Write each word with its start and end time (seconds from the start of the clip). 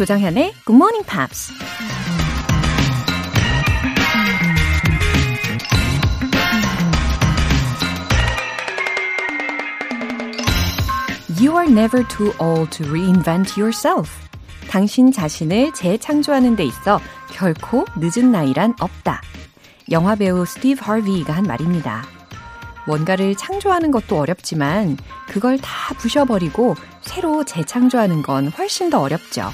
조정현의 0.00 0.54
Good 0.64 0.76
Morning 0.76 1.06
Pops. 1.06 1.52
You 11.38 11.54
are 11.58 11.70
never 11.70 12.02
too 12.08 12.32
old 12.40 12.70
to 12.78 12.86
reinvent 12.88 13.60
yourself. 13.60 14.10
당신 14.70 15.12
자신을 15.12 15.74
재창조하는 15.74 16.56
데 16.56 16.64
있어 16.64 16.98
결코 17.30 17.84
늦은 17.98 18.32
나이란 18.32 18.76
없다. 18.80 19.20
영화 19.90 20.14
배우 20.14 20.46
스티브 20.46 20.82
하비가 20.82 21.34
한 21.34 21.44
말입니다. 21.44 22.06
뭔가를 22.86 23.34
창조하는 23.34 23.90
것도 23.90 24.18
어렵지만 24.18 24.96
그걸 25.28 25.58
다 25.58 25.92
부셔버리고 25.98 26.74
새로 27.02 27.44
재창조하는 27.44 28.22
건 28.22 28.48
훨씬 28.48 28.88
더 28.88 29.02
어렵죠. 29.02 29.52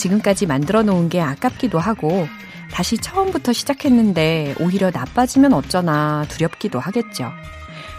지금까지 0.00 0.46
만들어 0.46 0.82
놓은 0.82 1.10
게 1.10 1.20
아깝기도 1.20 1.78
하고 1.78 2.26
다시 2.72 2.96
처음부터 2.96 3.52
시작했는데 3.52 4.54
오히려 4.60 4.90
나빠지면 4.90 5.52
어쩌나 5.52 6.24
두렵기도 6.28 6.80
하겠죠. 6.80 7.30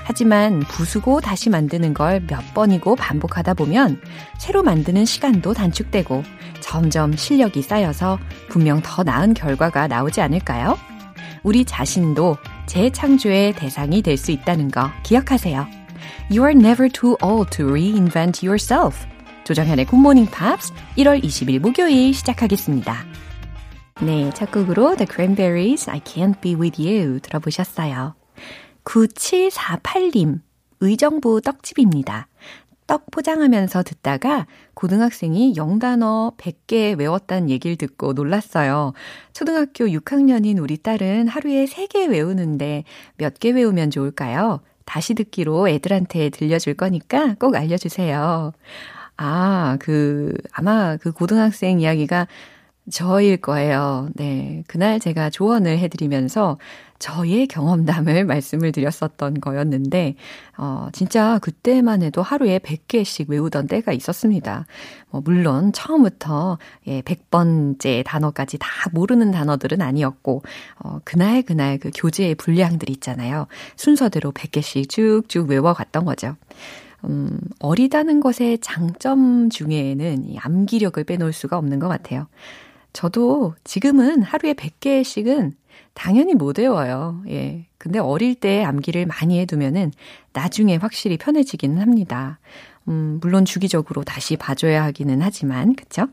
하지만 0.03 0.59
부수고 0.61 1.21
다시 1.21 1.49
만드는 1.51 1.93
걸 1.93 2.21
몇 2.27 2.53
번이고 2.55 2.95
반복하다 2.95 3.53
보면 3.53 4.01
새로 4.39 4.63
만드는 4.63 5.05
시간도 5.05 5.53
단축되고 5.53 6.23
점점 6.59 7.15
실력이 7.15 7.61
쌓여서 7.61 8.17
분명 8.49 8.81
더 8.83 9.03
나은 9.03 9.35
결과가 9.35 9.87
나오지 9.87 10.21
않을까요? 10.21 10.77
우리 11.43 11.65
자신도 11.65 12.37
재창조의 12.65 13.53
대상이 13.53 14.01
될 14.01 14.17
수 14.17 14.31
있다는 14.31 14.71
거 14.71 14.89
기억하세요. 15.03 15.67
You 16.31 16.43
are 16.47 16.57
never 16.57 16.89
too 16.89 17.15
old 17.21 17.51
to 17.57 17.67
reinvent 17.67 18.45
yourself. 18.45 19.05
조정현의 19.43 19.85
굿모닝 19.85 20.27
팝스 20.27 20.73
1월 20.97 21.23
20일 21.23 21.59
목요일 21.59 22.13
시작하겠습니다. 22.13 22.95
네, 24.01 24.29
첫 24.33 24.51
곡으로 24.51 24.95
The 24.95 25.07
Cranberries 25.11 25.89
I 25.89 25.99
Can't 26.01 26.39
Be 26.41 26.55
With 26.55 26.81
You 26.81 27.19
들어보셨어요. 27.19 28.15
9748님, 28.83 30.41
의정부 30.79 31.41
떡집입니다. 31.41 32.27
떡 32.87 33.09
포장하면서 33.11 33.83
듣다가 33.83 34.47
고등학생이 34.73 35.55
영단어 35.55 36.33
100개 36.37 36.97
외웠다는 36.97 37.49
얘기를 37.49 37.77
듣고 37.77 38.13
놀랐어요. 38.13 38.93
초등학교 39.33 39.85
6학년인 39.85 40.61
우리 40.61 40.77
딸은 40.77 41.27
하루에 41.27 41.65
3개 41.65 42.09
외우는데 42.09 42.83
몇 43.17 43.35
개 43.39 43.51
외우면 43.51 43.91
좋을까요? 43.91 44.61
다시 44.85 45.13
듣기로 45.13 45.69
애들한테 45.69 46.29
들려줄 46.29 46.73
거니까 46.73 47.35
꼭 47.39 47.55
알려주세요. 47.55 48.51
아, 49.23 49.77
그, 49.79 50.33
아마 50.51 50.97
그 50.97 51.11
고등학생 51.11 51.79
이야기가 51.79 52.25
저일 52.89 53.37
거예요. 53.37 54.09
네. 54.15 54.63
그날 54.65 54.99
제가 54.99 55.29
조언을 55.29 55.77
해드리면서 55.77 56.57
저의 56.97 57.45
경험담을 57.45 58.25
말씀을 58.25 58.71
드렸었던 58.71 59.39
거였는데, 59.39 60.15
어, 60.57 60.87
진짜 60.91 61.37
그때만 61.37 62.01
해도 62.01 62.23
하루에 62.23 62.57
100개씩 62.57 63.29
외우던 63.29 63.67
때가 63.67 63.91
있었습니다. 63.91 64.65
뭐, 65.11 65.21
물론 65.23 65.71
처음부터 65.71 66.57
예, 66.87 67.03
100번째 67.03 68.03
단어까지 68.03 68.57
다 68.57 68.67
모르는 68.91 69.29
단어들은 69.29 69.83
아니었고, 69.83 70.41
어, 70.79 70.99
그날 71.03 71.43
그날 71.43 71.77
그 71.77 71.91
교재의 71.95 72.33
분량들 72.33 72.89
있잖아요. 72.89 73.45
순서대로 73.75 74.31
100개씩 74.31 74.89
쭉쭉 74.89 75.47
외워갔던 75.47 76.05
거죠. 76.05 76.35
음, 77.05 77.39
어리다는 77.59 78.19
것의 78.19 78.59
장점 78.59 79.49
중에는 79.49 80.25
이 80.25 80.37
암기력을 80.37 81.03
빼놓을 81.03 81.33
수가 81.33 81.57
없는 81.57 81.79
것 81.79 81.87
같아요. 81.87 82.27
저도 82.93 83.55
지금은 83.63 84.21
하루에 84.21 84.53
100개씩은 84.53 85.53
당연히 85.93 86.33
못 86.35 86.59
외워요. 86.59 87.21
예. 87.29 87.65
근데 87.77 87.99
어릴 87.99 88.35
때 88.35 88.63
암기를 88.63 89.05
많이 89.07 89.39
해두면은 89.39 89.91
나중에 90.33 90.75
확실히 90.75 91.17
편해지기는 91.17 91.79
합니다. 91.79 92.39
음, 92.87 93.19
물론 93.21 93.45
주기적으로 93.45 94.03
다시 94.03 94.35
봐줘야 94.35 94.83
하기는 94.85 95.21
하지만, 95.21 95.75
그쵸? 95.75 96.07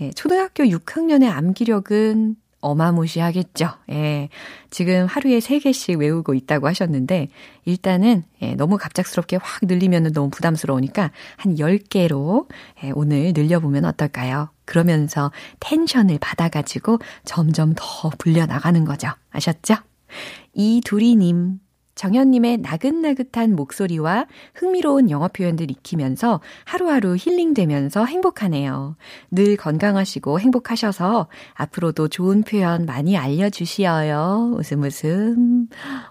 예, 0.00 0.10
초등학교 0.10 0.64
6학년의 0.64 1.30
암기력은 1.30 2.36
어마무시하겠죠. 2.60 3.68
예. 3.90 4.28
지금 4.70 5.06
하루에 5.06 5.38
3개씩 5.38 5.98
외우고 5.98 6.34
있다고 6.34 6.66
하셨는데, 6.68 7.28
일단은, 7.64 8.24
예, 8.42 8.54
너무 8.54 8.78
갑작스럽게 8.78 9.36
확 9.36 9.60
늘리면 9.62 10.12
너무 10.12 10.30
부담스러우니까, 10.30 11.10
한 11.36 11.54
10개로, 11.56 12.48
예, 12.84 12.90
오늘 12.94 13.32
늘려보면 13.34 13.84
어떨까요? 13.84 14.50
그러면서 14.64 15.30
텐션을 15.60 16.18
받아가지고 16.18 16.98
점점 17.24 17.74
더 17.76 18.10
불려나가는 18.18 18.84
거죠. 18.84 19.08
아셨죠? 19.30 19.76
이두리님, 20.54 21.60
정현님의 21.96 22.58
나긋나긋한 22.58 23.56
목소리와 23.56 24.26
흥미로운 24.54 25.10
영어 25.10 25.28
표현들 25.28 25.70
익히면서 25.70 26.40
하루하루 26.64 27.16
힐링되면서 27.18 28.04
행복하네요. 28.04 28.96
늘 29.30 29.56
건강하시고 29.56 30.38
행복하셔서 30.38 31.26
앞으로도 31.54 32.08
좋은 32.08 32.42
표현 32.42 32.86
많이 32.86 33.16
알려주시어요. 33.16 34.54
웃음 34.56 34.84
웃음. 34.84 35.68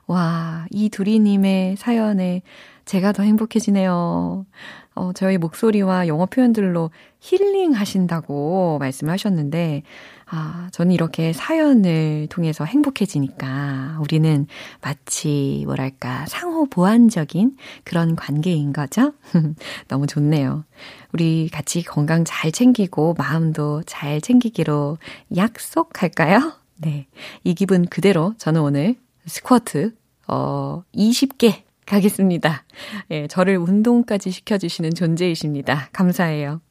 와, 0.08 0.66
이 0.72 0.90
두리님의 0.90 1.78
사연에 1.78 2.42
제가 2.86 3.14
더 3.14 3.24
행복해지네요. 3.24 4.46
어, 4.96 5.12
저희 5.14 5.38
목소리와 5.38 6.08
영어 6.08 6.26
표현들로 6.26 6.90
힐링 7.20 7.74
하신다고 7.74 8.78
말씀을 8.80 9.12
하셨는데, 9.12 9.84
아, 10.28 10.70
저는 10.72 10.94
이렇게 10.94 11.34
사연을 11.34 12.28
통해서 12.30 12.64
행복해지니까 12.64 13.98
우리는 14.02 14.48
마치 14.82 15.64
뭐랄까 15.66 16.26
상호 16.28 16.66
보완적인 16.66 17.58
그런 17.84 18.16
관계인 18.16 18.72
거죠? 18.72 19.14
너무 19.90 20.08
좋네요. 20.08 20.64
우리 21.12 21.50
같이 21.52 21.84
건강 21.84 22.24
잘 22.24 22.52
챙기고 22.52 23.16
마음도 23.18 23.84
잘 23.86 24.22
챙기기로 24.22 24.98
약속할까요? 25.36 26.54
네. 26.78 27.08
이 27.44 27.54
기분 27.54 27.86
그대로 27.86 28.34
저는 28.38 28.62
오늘 28.62 28.96
스쿼트, 29.28 29.94
어, 30.28 30.84
20개 30.96 31.65
가겠습니다. 31.86 32.64
예, 33.12 33.28
저를 33.28 33.58
운동까지 33.58 34.32
시켜주시는 34.32 34.94
존재이십니다. 34.94 35.90
감사해요. 35.92 36.62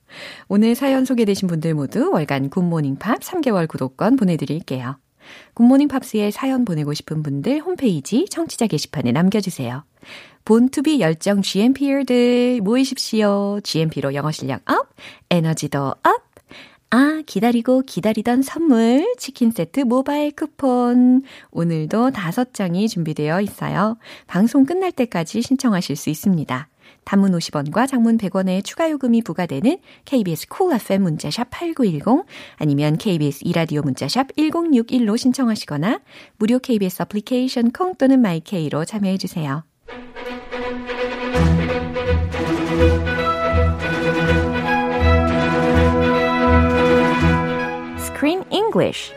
오늘 0.48 0.74
사연 0.74 1.04
소개되신 1.04 1.48
분들 1.48 1.74
모두 1.74 2.10
월간 2.12 2.50
굿모닝 2.50 2.96
팝 2.96 3.20
3개월 3.20 3.68
구독권 3.68 4.16
보내드릴게요. 4.16 4.98
굿모닝 5.54 5.88
팝스에 5.88 6.30
사연 6.30 6.64
보내고 6.64 6.92
싶은 6.94 7.22
분들 7.22 7.60
홈페이지 7.60 8.26
청취자 8.28 8.66
게시판에 8.66 9.12
남겨주세요. 9.12 9.84
born 10.44 10.72
to 10.72 10.86
be 10.86 11.00
열정 11.00 11.40
GMPer들 11.40 12.60
모이십시오. 12.60 13.60
GMP로 13.62 14.14
영어 14.14 14.30
실력 14.30 14.60
up, 14.70 14.88
에너지도 15.30 15.94
up. 16.02 16.33
아, 16.96 17.22
기다리고 17.26 17.82
기다리던 17.82 18.42
선물, 18.42 19.04
치킨 19.18 19.50
세트 19.50 19.80
모바일 19.80 20.30
쿠폰. 20.30 21.22
오늘도 21.50 22.12
다섯 22.12 22.54
장이 22.54 22.88
준비되어 22.88 23.40
있어요. 23.40 23.98
방송 24.28 24.64
끝날 24.64 24.92
때까지 24.92 25.42
신청하실 25.42 25.96
수 25.96 26.08
있습니다. 26.10 26.68
단문 27.02 27.32
50원과 27.32 27.88
장문 27.88 28.16
100원의 28.16 28.62
추가 28.62 28.88
요금이 28.92 29.22
부과되는 29.22 29.78
KBS 30.04 30.46
콜 30.46 30.68
cool 30.68 30.80
FM 30.80 31.02
문자샵 31.02 31.50
8910 31.50 32.26
아니면 32.58 32.96
KBS 32.96 33.40
이라디오 33.42 33.82
문자샵 33.82 34.28
1061로 34.36 35.18
신청하시거나 35.18 35.98
무료 36.38 36.60
KBS 36.60 37.02
애플리케이션 37.02 37.72
콩 37.72 37.96
또는 37.96 38.20
마이케이로 38.20 38.84
참여해 38.84 39.18
주세요. 39.18 39.64
English. 48.74 49.14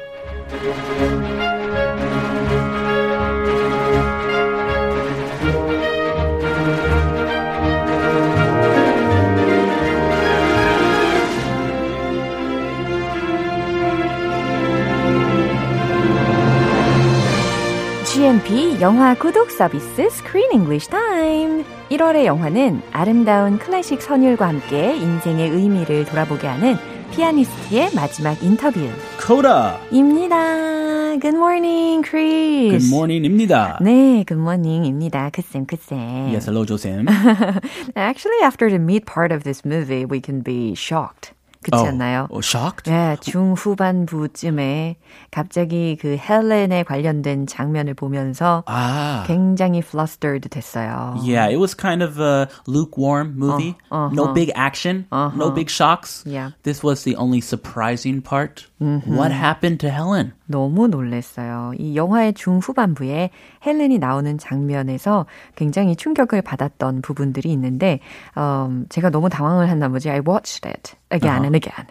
GMP 18.06 18.80
영화 18.81 19.15
구독 19.15 19.50
서비스 19.50 20.04
Screen 20.04 20.51
English 20.51 20.89
Time. 20.89 21.65
1월의 21.89 22.25
영화는 22.25 22.81
아름다운 22.92 23.57
클래식 23.57 24.01
선율과 24.01 24.48
함께 24.48 24.95
인생의 24.95 25.50
의미를 25.50 26.06
돌아보게 26.06 26.45
하는 26.45 26.77
피아니스트의 27.17 27.91
마지막 27.94 28.43
인터뷰. 28.43 28.81
코다입니다. 29.27 30.73
Good 31.21 31.37
morning, 31.37 32.03
Chris. 32.03 32.71
Good 32.71 32.89
morning입니다. 32.89 33.79
네, 33.83 34.25
good 34.27 34.41
morning입니다. 34.41 35.31
그쌤, 35.31 35.67
그쌤. 35.67 36.33
Yes, 36.33 36.49
hello, 36.49 36.65
조쌤. 36.65 37.06
Actually, 37.94 38.43
after 38.43 38.71
the 38.71 38.79
meat 38.79 39.05
part 39.05 39.31
of 39.31 39.44
this 39.44 39.62
movie, 39.65 40.06
we 40.06 40.21
can 40.25 40.41
be 40.43 40.75
shocked. 40.75 41.35
그렇지 41.62 41.81
oh, 41.81 41.89
않나요? 41.91 42.27
Oh, 42.31 42.43
shocked? 42.43 42.91
네, 42.91 43.17
중후반부쯤에 43.21 44.97
갑자기 45.31 45.97
그 46.00 46.17
헬렌에 46.17 46.83
관련된 46.83 47.47
장면을 47.47 47.94
보면서 47.94 48.65
아. 48.67 49.23
굉장히 49.27 49.79
flustered 49.79 50.49
됐어요. 50.50 51.15
Yeah, 51.23 51.49
it 51.49 51.59
was 51.59 51.75
kind 51.75 52.03
of 52.03 52.19
a 52.19 52.49
lukewarm 52.67 53.35
movie. 53.37 53.77
Uh, 53.93 54.06
uh-huh. 54.06 54.15
No 54.15 54.33
big 54.33 54.50
action, 54.56 55.06
uh-huh. 55.12 55.37
no 55.37 55.50
big 55.50 55.71
shocks. 55.71 56.25
Yeah. 56.27 56.50
This 56.65 56.83
was 56.83 57.05
the 57.05 57.15
only 57.15 57.41
surprising 57.41 58.23
part. 58.23 58.67
Mm-hmm. 58.82 59.18
What 59.18 59.34
happened 59.34 59.80
to 59.80 59.90
Helen? 59.90 60.34
너무 60.46 60.88
놀랐어요. 60.88 61.74
이 61.80 61.96
영화의 61.96 62.34
중후반부에 62.34 63.32
헬렌이 63.66 63.98
나오는 63.98 64.38
장면에서 64.38 65.26
굉장히 65.56 65.96
충격을 65.96 66.44
받았던 66.44 67.02
부분들이 67.02 67.52
있는데 67.54 68.00
음, 68.38 68.86
제가 68.90 69.10
너무 69.10 69.30
당황을 69.30 69.70
한 69.70 69.80
나머지 69.80 70.10
I 70.12 70.20
watched 70.20 70.68
it 70.68 70.94
again 71.12 71.42
uh-huh. 71.42 71.46
and 71.46 71.56
again. 71.58 71.88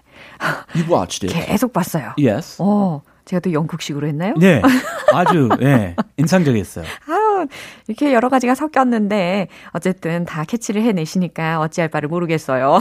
You 0.77 0.85
watched 0.89 1.27
it. 1.27 1.35
계속 1.35 1.73
봤어요. 1.73 2.15
Yes. 2.19 2.63
어, 2.63 3.03
제가 3.25 3.41
또 3.41 3.53
영국식으로 3.53 4.07
했나요? 4.07 4.35
네. 4.39 4.63
아주 5.13 5.49
예, 5.61 5.97
인상적이었어요. 6.17 6.85
아우, 7.09 7.26
이렇게 7.89 8.13
여러 8.13 8.29
가지가 8.29 8.55
섞였는데 8.55 9.49
어쨌든 9.73 10.25
다 10.25 10.45
캐치를 10.45 10.83
해내시니까 10.83 11.61
어찌할 11.61 11.89
바를 11.89 12.09
모르겠어요. 12.09 12.79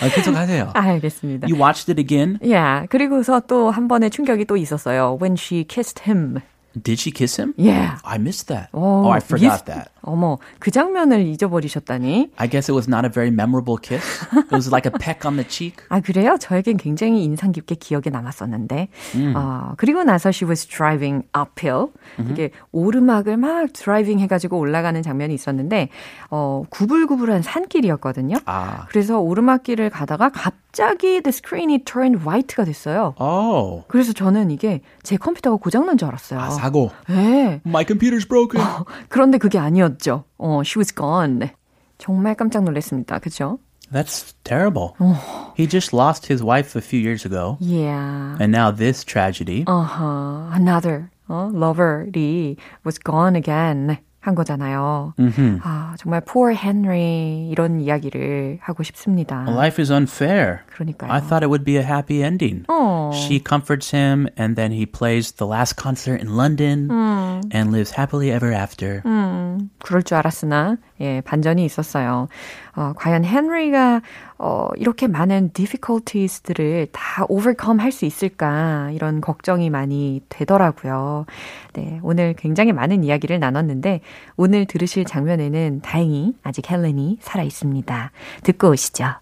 아, 0.00 0.08
계속 0.14 0.34
하세요. 0.34 0.70
아, 0.74 0.80
알겠습니다. 0.80 1.46
You 1.50 1.60
watched 1.60 1.90
it 1.90 2.00
again? 2.00 2.38
Yeah. 2.42 2.86
그리고서 2.88 3.40
또 3.40 3.70
한 3.70 3.88
번의 3.88 4.10
충격이 4.10 4.44
또 4.46 4.56
있었어요. 4.56 5.18
When 5.20 5.36
she 5.38 5.64
kissed 5.64 6.02
him. 6.10 6.40
Did 6.74 7.00
she 7.00 7.10
kiss 7.12 7.40
him? 7.40 7.52
Yeah. 7.58 7.98
I 8.04 8.16
missed 8.18 8.46
that. 8.48 8.68
Oh, 8.72 9.06
oh 9.06 9.10
I 9.10 9.18
forgot 9.20 9.66
that. 9.66 9.90
어머, 10.02 10.38
그 10.58 10.70
장면을 10.70 11.26
잊어버리셨다니? 11.26 12.30
I 12.36 12.48
guess 12.48 12.70
it 12.70 12.74
was 12.74 12.88
not 12.88 13.04
a 13.04 13.10
very 13.10 13.30
memorable 13.30 13.76
kiss. 13.80 14.02
It 14.32 14.52
was 14.52 14.70
like 14.70 14.86
a 14.86 14.92
peck 14.98 15.26
on 15.26 15.36
the 15.36 15.46
cheek. 15.48 15.84
아, 15.88 16.00
그래요? 16.00 16.36
저에겐 16.38 16.76
굉장히 16.76 17.24
인상 17.24 17.52
깊게 17.52 17.76
기억에 17.76 18.10
남았었는데. 18.10 18.88
음. 19.16 19.34
어, 19.36 19.74
그리고 19.76 20.02
나서 20.04 20.30
she 20.30 20.48
was 20.48 20.66
driving 20.66 21.24
uphill. 21.36 21.88
Mm-hmm. 22.18 22.32
이게 22.32 22.50
오르막을 22.72 23.36
막 23.36 23.72
driving 23.72 24.20
해가지고 24.20 24.58
올라가는 24.58 25.00
장면이 25.02 25.34
있었는데, 25.34 25.88
어, 26.30 26.62
구불구불한 26.70 27.42
산길이었거든요. 27.42 28.36
아. 28.46 28.86
그래서 28.88 29.20
오르막길을 29.20 29.90
가다가 29.90 30.30
갑자기 30.30 31.20
the 31.20 31.28
screen이 31.28 31.84
turned 31.84 32.24
white가 32.26 32.64
됐어요. 32.64 33.14
Oh. 33.18 33.84
그래서 33.88 34.12
저는 34.12 34.50
이게 34.50 34.80
제 35.02 35.16
컴퓨터가 35.16 35.56
고장난 35.56 35.98
줄 35.98 36.08
알았어요. 36.08 36.40
아, 36.40 36.50
사고? 36.50 36.90
네. 37.08 37.60
My 37.66 37.84
computer's 37.84 38.28
broken. 38.28 38.64
어, 38.64 38.84
그런데 39.08 39.38
그게 39.38 39.58
아니었 39.58 39.89
없었죠. 39.89 40.25
어, 40.37 40.61
she 40.63 40.79
was 40.79 40.93
gone. 40.93 41.49
정말 41.97 42.35
깜짝 42.35 42.63
놀랐습니다. 42.63 43.19
그죠? 43.19 43.59
That's 43.91 44.33
terrible. 44.43 44.95
Oh. 44.99 45.53
He 45.55 45.67
just 45.67 45.93
lost 45.93 46.27
his 46.27 46.43
wife 46.43 46.75
a 46.75 46.81
few 46.81 46.99
years 46.99 47.25
ago. 47.25 47.57
Yeah. 47.59 48.35
And 48.39 48.51
now 48.51 48.71
this 48.71 49.03
tragedy. 49.03 49.63
Uh-huh. 49.67 50.49
Another 50.51 51.11
uh, 51.29 51.49
lover이 51.49 52.57
was 52.83 52.97
gone 52.97 53.35
again. 53.35 53.99
한 54.20 54.34
거잖아요. 54.34 55.14
Mm-hmm. 55.18 55.60
아, 55.64 55.94
정말 55.98 56.20
poor 56.20 56.52
Henry 56.52 57.48
이런 57.50 57.80
이야기를 57.80 58.58
하고 58.60 58.82
싶습니다. 58.82 59.46
Life 59.48 59.80
is 59.80 59.90
unfair. 59.90 60.60
그러니까요. 60.66 61.10
I 61.10 61.20
thought 61.20 61.42
it 61.42 61.48
would 61.48 61.64
be 61.64 61.78
a 61.78 61.82
happy 61.82 62.22
ending. 62.22 62.64
Oh. 62.68 63.12
She 63.12 63.40
comforts 63.40 63.90
him 63.90 64.28
and 64.36 64.56
then 64.56 64.72
he 64.72 64.84
plays 64.84 65.32
the 65.32 65.46
last 65.46 65.76
concert 65.76 66.20
in 66.20 66.36
London 66.36 66.88
음. 66.90 67.40
and 67.50 67.72
lives 67.72 67.92
happily 67.96 68.30
ever 68.30 68.52
after. 68.52 69.02
음, 69.06 69.70
그럴 69.80 70.02
줄 70.02 70.18
알았으나 70.18 70.76
예, 71.00 71.20
반전이 71.22 71.64
있었어요. 71.64 72.28
어, 72.76 72.92
과연 72.96 73.24
헨리가 73.24 74.02
어, 74.38 74.68
이렇게 74.76 75.06
많은 75.06 75.52
difficulties들을 75.52 76.88
다 76.92 77.24
overcome 77.28 77.80
할 77.80 77.90
수 77.92 78.04
있을까 78.04 78.90
이런 78.92 79.20
걱정이 79.20 79.70
많이 79.70 80.22
되더라고요. 80.28 81.26
네, 81.74 81.98
오늘 82.02 82.34
굉장히 82.34 82.72
많은 82.72 83.02
이야기를 83.04 83.40
나눴는데 83.40 84.00
오늘 84.36 84.64
들으실 84.66 85.04
장면에는 85.04 85.80
다행히 85.82 86.34
아직 86.42 86.70
헬렌이 86.70 87.18
살아 87.20 87.42
있습니다. 87.42 88.12
듣고 88.44 88.70
오시죠. 88.70 89.14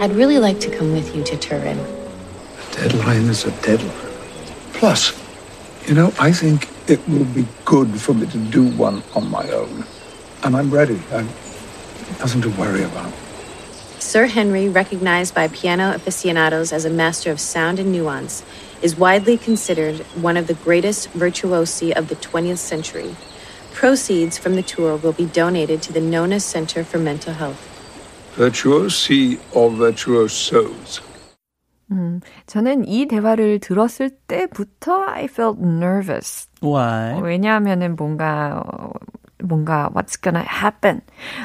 I'd 0.00 0.14
really 0.14 0.38
like 0.38 0.60
to 0.60 0.70
come 0.70 0.92
with 0.94 1.12
you 1.14 1.22
to 1.24 1.36
Turin. 1.38 1.78
A 1.78 2.88
deadline 2.88 3.28
is 3.28 3.46
a 3.46 3.50
deadline. 3.60 3.92
Plus, 4.72 5.12
you 5.86 5.94
know, 5.94 6.12
I 6.18 6.32
think 6.32 6.68
it 6.88 7.00
will 7.08 7.26
be 7.34 7.44
good 7.64 7.88
for 8.00 8.14
me 8.14 8.26
to 8.30 8.38
do 8.50 8.70
one 8.80 9.02
on 9.14 9.28
my 9.28 9.44
own. 9.50 9.84
And 10.43 10.55
I'm 10.55 10.69
ready. 10.69 10.99
I've 11.11 11.29
nothing 12.19 12.41
to 12.41 12.49
worry 12.51 12.83
about. 12.83 13.11
Sir 13.99 14.27
Henry, 14.27 14.67
recognized 14.67 15.33
by 15.33 15.47
piano 15.47 15.93
aficionados 15.95 16.73
as 16.73 16.85
a 16.85 16.89
master 16.89 17.31
of 17.31 17.39
sound 17.39 17.79
and 17.79 17.91
nuance, 17.91 18.43
is 18.81 18.97
widely 18.97 19.37
considered 19.37 19.99
one 20.21 20.35
of 20.35 20.47
the 20.47 20.53
greatest 20.55 21.09
virtuosi 21.13 21.93
of 21.93 22.09
the 22.09 22.15
20th 22.15 22.57
century. 22.57 23.15
Proceeds 23.71 24.37
from 24.37 24.55
the 24.55 24.61
tour 24.61 24.97
will 24.97 25.13
be 25.13 25.25
donated 25.25 25.81
to 25.83 25.93
the 25.93 26.01
Nona 26.01 26.39
Center 26.39 26.83
for 26.83 26.99
Mental 26.99 27.33
Health. 27.33 27.61
Virtuosi 28.35 29.39
or 29.53 29.71
virtuosos? 29.71 31.01
음, 31.91 32.21
저는 32.47 32.87
이 32.87 33.07
대화를 33.07 33.59
들었을 33.59 34.09
때부터 34.27 35.05
I 35.07 35.25
felt 35.25 35.59
nervous. 35.59 36.47
Why? 36.61 37.21
왜냐하면은 37.21 37.95
뭔가 37.95 38.63
뭔가 39.42 39.90
what's 39.94 40.20
gonna 40.20 40.44
happen. 40.44 41.00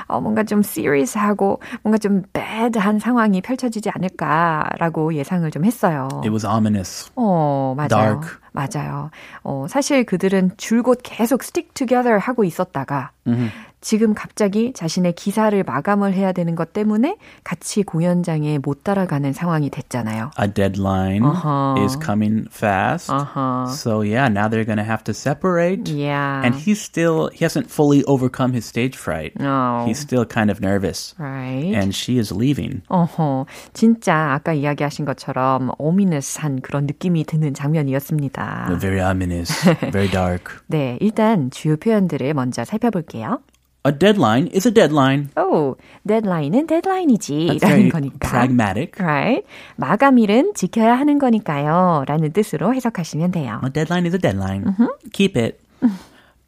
어, 0.08 0.20
뭔가 0.20 0.44
좀 0.44 0.60
serious하고 0.60 1.60
뭔가 1.84 1.98
좀 1.98 2.24
bad한 2.34 3.00
상황이 3.00 3.42
펼쳐지지 3.42 3.90
않을까라고 3.90 5.14
예상을 5.14 5.50
좀 5.52 5.66
했어요. 5.66 6.08
It 6.24 6.30
was 6.30 6.46
ominous. 6.46 7.10
어, 7.16 7.74
맞아요. 7.76 7.90
Dark. 7.90 8.38
맞아요. 8.54 9.10
어, 9.44 9.66
사실 9.68 10.04
그들은 10.06 10.52
줄곧 10.58 11.00
계속 11.04 11.44
stick 11.44 11.74
together 11.74 12.20
하고 12.20 12.44
있었다가 12.44 13.12
mm-hmm. 13.26 13.50
지금 13.84 14.14
갑자기 14.14 14.72
자신의 14.72 15.14
기사를 15.14 15.62
마감을 15.62 16.14
해야 16.14 16.32
되는 16.32 16.56
것 16.56 16.72
때문에 16.72 17.18
같이 17.44 17.84
공연장에 17.84 18.58
못 18.58 18.84
따라가는 18.86 19.34
상황이 19.34 19.70
됐잖아요. 19.70 20.32
A 20.40 20.48
deadline 20.48 21.24
uh-huh. 21.24 21.84
is 21.84 21.98
coming 22.00 22.48
fast. 22.50 23.12
Uh-huh. 23.12 23.68
So 23.68 24.02
yeah, 24.02 24.30
now 24.30 24.48
they're 24.48 24.64
going 24.64 24.78
to 24.78 24.88
have 24.88 25.04
to 25.04 25.14
separate. 25.14 25.90
Yeah. 25.90 26.42
And 26.44 26.56
he's 26.56 26.82
still 26.82 27.30
he 27.34 27.44
hasn't 27.44 27.70
fully 27.70 28.06
overcome 28.06 28.54
his 28.54 28.66
stage 28.66 28.96
fright. 28.96 29.38
No. 29.38 29.84
He's 29.86 30.00
still 30.00 30.24
kind 30.24 30.50
of 30.50 30.62
nervous. 30.62 31.14
Right. 31.20 31.76
And 31.76 31.94
she 31.94 32.18
is 32.18 32.32
leaving. 32.32 32.84
어허. 32.88 33.46
진짜 33.74 34.32
아까 34.32 34.54
이야기하신 34.54 35.04
것처럼 35.04 35.72
ominous한 35.78 36.62
그런 36.62 36.86
느낌이 36.88 37.26
드는 37.26 37.54
장면이었습니다. 37.54 38.80
Very 38.80 39.02
ominous. 39.02 39.52
Very 39.92 40.08
dark. 40.08 40.56
네, 40.68 40.98
일단 41.02 41.52
주요 41.52 41.76
표현들을 41.76 42.34
먼저 42.34 42.64
살펴볼게요. 42.64 43.42
A 43.86 43.92
deadline 43.92 44.48
is 44.56 44.66
a 44.66 44.74
deadline. 44.74 45.30
오, 45.36 45.76
deadline은 46.08 46.68
deadline이지 46.68 47.60
라는 47.62 47.90
거니까. 47.90 48.30
pragmatic. 48.30 48.94
Right. 48.98 49.46
마감일은 49.76 50.54
지켜야 50.56 50.96
하는 50.98 51.20
거니까요. 51.20 52.06
라는 52.08 52.32
뜻으로 52.32 52.74
해석하시면 52.74 53.32
돼요. 53.32 53.60
A 53.64 53.70
deadline 53.70 54.06
is 54.06 54.16
a 54.16 54.20
deadline. 54.20 54.64
Mm-hmm. 54.64 54.88
Keep 55.12 55.38
it. 55.38 55.60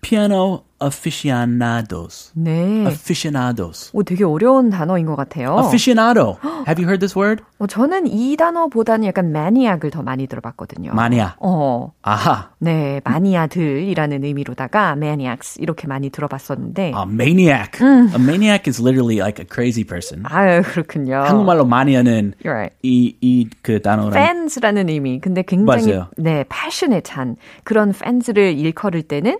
Piano 0.01 0.63
aficionados. 0.85 2.31
네. 2.35 2.85
aficionados. 2.85 3.91
오, 3.93 4.03
되게 4.03 4.23
어려운 4.23 4.69
단어인 4.69 5.05
것 5.05 5.15
같아요. 5.15 5.57
aficionado. 5.59 6.37
Have 6.67 6.81
you 6.81 6.87
heard 6.87 6.99
this 6.99 7.17
word? 7.17 7.43
어, 7.59 7.67
저는 7.67 8.07
이 8.07 8.35
단어보다는 8.37 9.07
약간 9.07 9.31
maniac을 9.31 9.91
더 9.91 10.01
많이 10.01 10.27
들어봤거든요. 10.27 10.93
마니아. 10.93 11.35
어. 11.39 11.91
아하. 12.01 12.49
네, 12.59 13.01
마니아들이라는 13.03 14.23
의미로다가 14.23 14.93
maniacs 14.93 15.59
이렇게 15.59 15.87
많이 15.87 16.09
들어봤었는데. 16.09 16.91
아, 16.95 17.03
maniac. 17.03 17.79
음. 17.81 18.09
A 18.13 18.21
maniac 18.21 18.63
is 18.67 18.81
literally 18.81 19.17
like 19.19 19.43
a 19.43 19.47
crazy 19.51 19.83
person. 19.83 20.23
아유, 20.25 20.61
그렇군요. 20.63 21.17
한국말로 21.17 21.65
마니아는 21.65 22.33
right. 22.43 22.75
이, 22.83 23.15
이그 23.21 23.81
단어랑. 23.81 24.13
fans라는 24.13 24.89
의미. 24.89 25.19
근데 25.19 25.41
굉장히 25.41 25.87
맞아요. 25.87 26.07
네, 26.17 26.43
passionate한 26.49 27.37
그런 27.63 27.89
fans를 27.89 28.57
일컬을 28.57 29.03
때는 29.03 29.37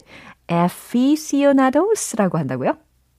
aficionados라고 0.48 2.38
한다고요? 2.38 2.78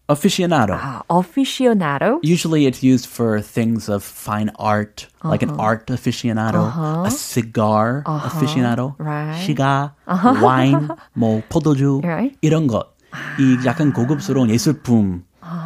aficionado. 0.09 0.75
아, 0.75 1.03
aficionado. 1.09 2.21
Usually 2.23 2.67
it's 2.67 2.83
used 2.83 3.07
for 3.07 3.41
things 3.41 3.89
of 3.89 4.05
fine 4.05 4.51
art, 4.59 5.09
uh-huh. 5.21 5.31
like 5.31 5.43
an 5.43 5.59
art 5.59 5.87
aficionado, 5.91 6.67
uh-huh. 6.67 7.05
a 7.07 7.11
cigar 7.11 8.03
uh-huh. 8.07 8.27
aficionado, 8.27 8.95
right. 8.99 9.37
시가, 9.43 9.95
와인, 10.43 10.89
뭐 11.15 11.43
포도주 11.49 12.01
right. 12.05 12.37
이런 12.41 12.67
것. 12.67 12.95
이 13.39 13.59
약간 13.65 13.93
고급스러운 13.93 14.51
예술품 14.51 15.25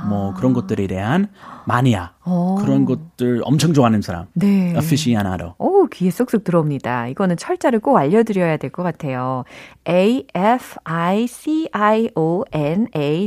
뭐 0.08 0.34
그런 0.34 0.52
것들에 0.52 0.86
대한 0.86 1.28
마니아 1.66 2.12
그런 2.60 2.84
것들 2.84 3.42
엄청 3.44 3.72
좋아하는 3.74 4.02
사람. 4.02 4.26
네. 4.34 4.70
aficionado. 4.76 5.54
오, 5.58 5.86
귀에 5.86 6.10
쏙쏙 6.10 6.44
들어옵니다. 6.44 7.08
이거는 7.08 7.36
철자를 7.36 7.80
꼭 7.80 7.96
알려드려야 7.96 8.56
될 8.56 8.70
것 8.70 8.82
같아요. 8.82 9.44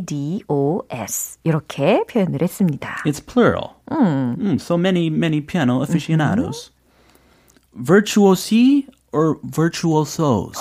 A-F-I-C-I-O-N-A-D-O-S. 0.03 1.38
이렇게 1.43 2.03
표현을 2.10 2.41
했습니다. 2.41 2.98
It's 3.05 3.22
plural. 3.25 3.75
Mm, 3.91 4.57
so 4.60 4.75
many, 4.77 5.07
many 5.07 5.41
piano 5.41 5.81
aficionados. 5.81 6.72
Virtuosi 7.74 8.88
or 9.12 9.36
virtuosos? 9.43 10.57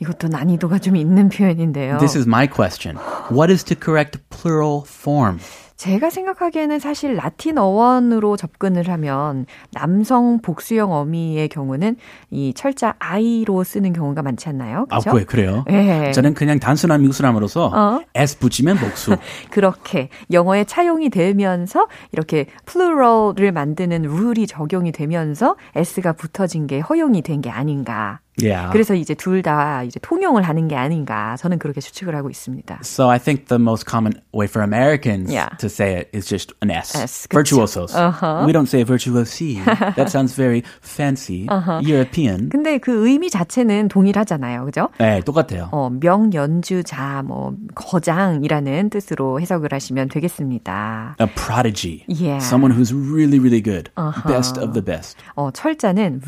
이것도 0.00 0.28
난이도가 0.28 0.78
좀 0.78 0.96
있는 0.96 1.28
표현인데요. 1.28 1.98
This 1.98 2.16
is 2.16 2.26
my 2.26 2.46
question. 2.48 2.98
What 3.28 3.50
is 3.50 3.62
the 3.64 3.76
correct 3.76 4.18
plural 4.30 4.82
form? 4.82 5.40
제가 5.76 6.10
생각하기에는 6.10 6.78
사실 6.78 7.16
라틴 7.16 7.58
어원으로 7.58 8.36
접근을 8.36 8.88
하면 8.88 9.46
남성 9.72 10.40
복수형 10.40 10.92
어미의 10.92 11.48
경우는 11.48 11.96
이 12.30 12.52
철자 12.54 12.94
I로 12.98 13.64
쓰는 13.64 13.92
경우가 13.92 14.22
많지 14.22 14.48
않나요? 14.48 14.86
아, 14.90 14.98
그죠? 14.98 15.10
그 15.12 15.24
그래요? 15.24 15.64
예. 15.70 16.12
저는 16.12 16.34
그냥 16.34 16.58
단순한 16.60 17.00
미국 17.00 17.14
사람으로서 17.14 17.66
어? 17.66 18.00
S 18.14 18.38
붙이면 18.38 18.76
복수. 18.78 19.16
그렇게 19.50 20.08
영어에 20.30 20.64
차용이 20.64 21.10
되면서 21.10 21.88
이렇게 22.12 22.46
플루럴을 22.66 23.50
만드는 23.52 24.02
룰이 24.02 24.46
적용이 24.46 24.92
되면서 24.92 25.56
S가 25.74 26.12
붙어진 26.12 26.66
게 26.66 26.80
허용이 26.80 27.22
된 27.22 27.42
게 27.42 27.50
아닌가. 27.50 28.20
Yeah. 28.40 28.70
그래서 28.72 28.94
이제 28.94 29.14
둘 29.14 29.42
다 29.42 29.82
이제 29.82 29.98
통용을 30.00 30.42
하는 30.42 30.68
게 30.68 30.76
아닌가. 30.76 31.36
저는 31.38 31.58
그렇게 31.58 31.80
추측을 31.80 32.14
하고 32.14 32.30
있습니다. 32.30 32.78
So 32.82 33.10
I 33.10 33.18
think 33.18 33.46
the 33.48 33.60
most 33.60 33.84
common 33.88 34.14
way 34.34 34.46
for 34.48 34.62
Americans 34.64 35.32
Yeah. 35.32 35.50
To 35.62 35.68
say 35.70 36.00
it 36.02 36.08
is 36.12 36.26
just 36.26 36.52
an 36.60 36.70
S. 36.70 36.94
S. 36.94 37.26
Virtuosos. 37.30 37.94
Uh-huh. 37.94 38.42
We 38.44 38.52
don't 38.52 38.66
say 38.66 38.84
virtuosi. 38.84 39.62
that 39.96 40.10
sounds 40.10 40.34
very 40.34 40.62
fancy, 40.82 41.46
European. 41.80 42.50
근데 42.50 42.78
그 42.78 43.06
의미 43.06 43.30
자체는 43.30 43.88
동일하잖아요. 43.88 44.64
그죠? 44.66 44.88
네, 44.98 45.20
똑같아요. 45.22 45.68
어, 45.72 45.88
명연주자, 45.90 47.22
뭐, 47.24 47.54
거장이라는 47.74 48.90
뜻으로 48.90 49.40
해석을 49.40 49.72
하시면 49.72 50.08
되겠습니다. 50.08 51.16
A 51.20 51.26
prodigy. 51.34 52.04
Yeah. 52.08 52.44
Someone 52.44 52.72
who's 52.76 52.92
really, 52.92 53.38
really 53.38 53.62
good. 53.62 53.90
Best 54.26 54.58
of 54.58 54.72
the 54.74 54.84
best. 54.84 55.16
어, 55.36 55.50
철자는 55.52 56.20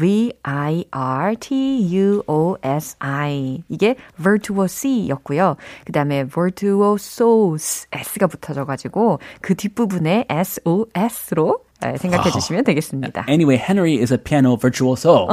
V-I-R-T-U-O-S-I. 2.34 3.62
이게 3.68 3.96
virtuous였고요. 4.22 5.56
그 5.84 5.92
다음에 5.92 6.24
virtuosos, 6.26 7.86
S가 7.92 8.26
붙어져가지고 8.26 9.18
그 9.40 9.54
뒷부분에 9.54 10.26
S-O-S로 10.28 11.58
생각해 11.98 12.30
주시면 12.30 12.64
되겠습니다. 12.64 13.26
Anyway, 13.28 13.56
Henry 13.62 13.98
is 14.00 14.12
a 14.12 14.18
piano 14.18 14.56
virtuoso. 14.56 15.26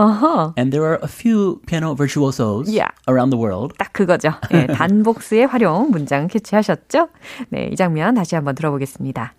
And 0.58 0.72
there 0.72 0.84
are 0.86 1.00
a 1.02 1.08
few 1.08 1.62
piano 1.66 1.96
virtuosos 1.96 2.68
Yeah. 2.68 2.92
around 3.08 3.30
the 3.32 3.40
world. 3.40 3.74
딱 3.78 3.94
그거죠. 3.94 4.34
예, 4.54 4.68
단복수의 4.68 5.48
활용 5.48 5.92
문장 5.92 6.28
캐치하셨죠? 6.28 7.08
네, 7.50 7.70
이 7.72 7.76
장면 7.76 8.16
다시 8.16 8.36
한번 8.36 8.56
들어보겠습니다. 8.56 9.34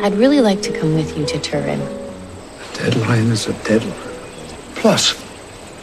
I'd 0.00 0.16
really 0.16 0.40
like 0.40 0.62
to 0.62 0.72
come 0.72 0.94
with 0.96 1.12
you 1.14 1.26
to 1.26 1.38
Turin. 1.42 1.80
A 1.82 2.90
deadline 2.90 3.30
is 3.30 3.46
a 3.48 3.52
deadline. 3.64 3.92
Plus, 4.76 5.14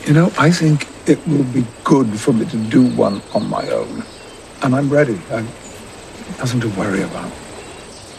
you 0.08 0.14
know, 0.14 0.32
I 0.40 0.50
think 0.50 0.88
it 1.06 1.20
will 1.28 1.46
be 1.54 1.64
good 1.84 2.08
for 2.18 2.34
me 2.34 2.46
to 2.50 2.58
do 2.58 2.82
one 2.98 3.22
on 3.36 3.48
my 3.48 3.62
own. 3.70 4.02
And 4.64 4.74
I'm 4.74 4.90
ready. 4.90 5.20
I've 5.30 5.46
nothing 6.40 6.62
to 6.62 6.70
worry 6.80 7.04
about. 7.04 7.30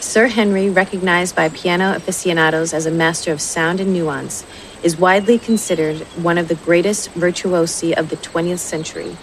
Sir 0.06 0.26
Henry, 0.26 0.68
recognized 0.68 1.36
by 1.36 1.48
piano 1.48 1.94
aficionados 1.94 2.74
as 2.74 2.86
a 2.86 2.90
master 2.90 3.32
of 3.32 3.40
sound 3.40 3.80
and 3.80 3.92
nuance, 3.92 4.44
is 4.82 4.98
widely 4.98 5.38
considered 5.38 6.00
one 6.22 6.38
of 6.38 6.48
the 6.48 6.56
greatest 6.56 7.12
virtuosi 7.14 7.92
of 7.96 8.10
the 8.10 8.16
20th 8.16 8.58
century. 8.58 9.16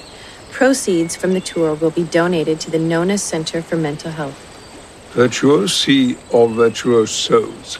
Proceeds 0.52 1.16
from 1.16 1.34
the 1.34 1.42
tour 1.42 1.76
will 1.76 1.92
be 1.92 2.04
donated 2.04 2.60
to 2.62 2.72
the 2.72 2.80
Nona 2.80 3.18
Center 3.18 3.62
for 3.62 3.76
Mental 3.76 4.12
Health. 4.12 4.40
Virtuosi 5.14 6.18
or 6.32 6.48
virtuosos? 6.48 7.80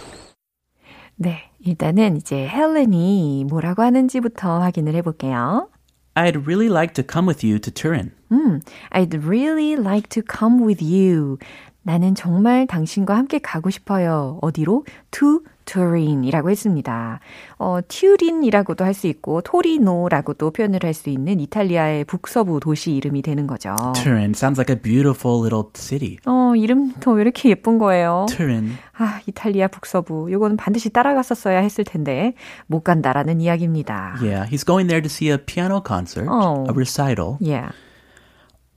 네, 1.16 1.50
일단은 1.66 2.18
이제 2.18 2.48
헬렌이 2.48 3.46
뭐라고 3.48 3.82
하는지부터 3.82 4.60
확인을 4.62 4.96
해볼게요. 4.96 5.70
I'd 6.16 6.46
really 6.46 6.70
like 6.70 6.94
to 6.96 7.04
come 7.04 7.28
with 7.28 7.46
you 7.46 7.60
to 7.60 7.72
Turin. 7.72 8.12
음, 8.32 8.62
I'd 8.92 9.24
really 9.24 9.76
like 9.76 10.10
to 10.10 10.22
come 10.22 10.62
with 10.66 10.84
you. 10.84 11.38
나는 11.87 12.15
정말 12.15 12.67
당신과 12.67 13.15
함께 13.17 13.39
가고 13.39 13.69
싶어요. 13.71 14.39
어디로? 14.41 14.85
To 15.13 15.41
Turin이라고 15.67 16.51
했습니다. 16.51 17.21
어, 17.59 17.79
튜린이라고도 17.89 18.85
할 18.85 18.93
수 18.95 19.07
있고 19.07 19.41
토리노라고도 19.43 20.51
표현을 20.51 20.81
할 20.83 20.93
수 20.95 21.09
있는 21.11 21.41
이탈리아의 21.41 22.05
북서부 22.05 22.61
도시 22.61 22.93
이름이 22.93 23.23
되는 23.23 23.47
거죠. 23.47 23.75
Turin 23.95 24.31
sounds 24.31 24.59
like 24.61 24.75
a 24.75 24.81
beautiful 24.81 25.41
little 25.43 25.65
city. 25.75 26.19
어, 26.27 26.55
이름도 26.57 27.13
왜 27.13 27.23
이렇게 27.23 27.49
예쁜 27.51 27.79
거예요? 27.79 28.27
Turin. 28.29 28.73
아, 28.97 29.21
이탈리아 29.27 29.69
북서부. 29.69 30.31
요거는 30.31 30.57
반드시 30.57 30.91
따라갔었어야 30.91 31.59
했을 31.61 31.85
텐데 31.85 32.35
못 32.67 32.81
간다라는 32.85 33.41
이야기입니다. 33.41 34.17
Yeah, 34.23 34.49
he's 34.51 34.65
going 34.65 34.87
there 34.89 35.03
to 35.03 35.09
see 35.11 35.31
a 35.33 35.39
piano 35.39 35.83
concert, 35.87 36.29
Oh. 36.31 36.65
a 36.69 36.73
recital. 36.75 37.37
Yeah. 37.41 37.73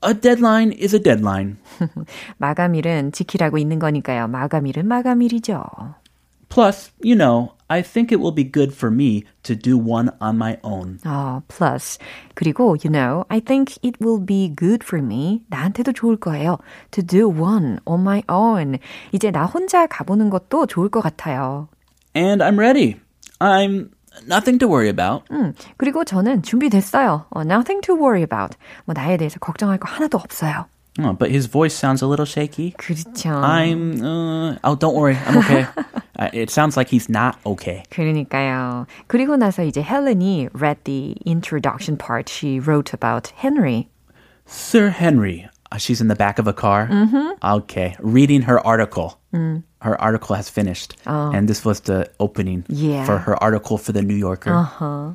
A 0.04 0.14
deadline 0.14 0.72
is 0.72 0.94
a 0.94 1.02
deadline. 1.02 1.58
마감일은 2.38 3.12
지키라고 3.12 3.58
있는 3.58 3.78
거니까요. 3.78 4.28
마감일은 4.28 4.86
마감일이죠. 4.86 5.64
Plus, 6.48 6.92
you 7.02 7.16
know, 7.16 7.54
I 7.70 7.80
think 7.80 8.12
it 8.12 8.20
will 8.20 8.34
be 8.34 8.44
good 8.44 8.74
for 8.74 8.90
me 8.92 9.24
to 9.44 9.54
do 9.56 9.78
one 9.78 10.10
on 10.20 10.36
my 10.36 10.58
own. 10.62 10.98
어, 11.06 11.40
plus. 11.48 11.98
그리고, 12.34 12.76
you 12.84 12.90
know, 12.90 13.24
I 13.30 13.40
think 13.40 13.78
it 13.82 13.96
will 14.04 14.20
be 14.22 14.54
good 14.54 14.84
for 14.84 15.02
me. 15.02 15.44
나한테도 15.48 15.92
좋을 15.92 16.18
거예요. 16.18 16.58
To 16.90 17.02
do 17.02 17.28
one 17.28 17.78
on 17.86 18.00
my 18.00 18.22
own. 18.28 18.78
이제 19.12 19.30
나 19.30 19.46
혼자 19.46 19.86
가보는 19.86 20.28
것도 20.28 20.66
좋을 20.66 20.90
것 20.90 21.00
같아요. 21.00 21.68
And 22.14 22.44
I'm 22.44 22.58
ready. 22.58 23.00
I'm 23.40 23.88
nothing 24.26 24.58
to 24.58 24.68
worry 24.68 24.88
about. 24.88 25.24
음, 25.30 25.54
그리고 25.76 26.04
저는 26.04 26.42
준비됐어요. 26.42 27.26
어, 27.30 27.40
nothing 27.42 27.80
to 27.82 27.94
worry 27.94 28.22
about. 28.22 28.56
뭐 28.84 28.94
나에 28.94 29.16
대해서 29.16 29.38
걱정할 29.38 29.78
거 29.78 29.88
하나도 29.88 30.18
없어요. 30.18 30.66
Oh, 31.00 31.14
but 31.14 31.30
his 31.30 31.46
voice 31.46 31.72
sounds 31.72 32.02
a 32.02 32.06
little 32.06 32.26
shaky. 32.26 32.74
그렇죠. 32.76 33.30
I'm, 33.30 34.02
uh, 34.02 34.58
oh, 34.62 34.74
don't 34.76 34.94
worry. 34.94 35.16
I'm 35.26 35.38
okay. 35.38 35.66
uh, 36.18 36.28
it 36.34 36.50
sounds 36.50 36.76
like 36.76 36.90
he's 36.90 37.08
not 37.08 37.38
okay. 37.46 37.82
그러니까요. 37.88 38.86
그리고 39.06 39.36
나서 39.36 39.62
이제 39.64 39.82
헬렌이 39.82 40.50
read 40.52 40.84
the 40.84 41.16
introduction 41.26 41.96
part 41.96 42.28
she 42.28 42.60
wrote 42.60 42.92
about 42.92 43.32
Henry. 43.36 43.88
Sir 44.44 44.90
Henry. 44.90 45.48
Uh, 45.70 45.78
she's 45.78 46.02
in 46.02 46.08
the 46.08 46.14
back 46.14 46.38
of 46.38 46.46
a 46.46 46.52
car. 46.52 46.88
Mm-hmm. 46.88 47.40
Okay. 47.42 47.96
Reading 48.00 48.42
her 48.42 48.60
article. 48.60 49.18
Her 49.87 49.99
article 50.01 50.35
has 50.35 50.49
finished. 50.49 50.97
Oh. 51.07 51.31
And 51.31 51.47
this 51.47 51.63
was 51.63 51.79
the 51.81 52.09
opening 52.19 52.65
Yeah. 52.67 53.05
for 53.05 53.19
her 53.19 53.41
article 53.41 53.77
for 53.77 53.93
the 53.93 54.01
New 54.01 54.15
Yorker. 54.15 54.53
Uh-huh. 54.53 55.11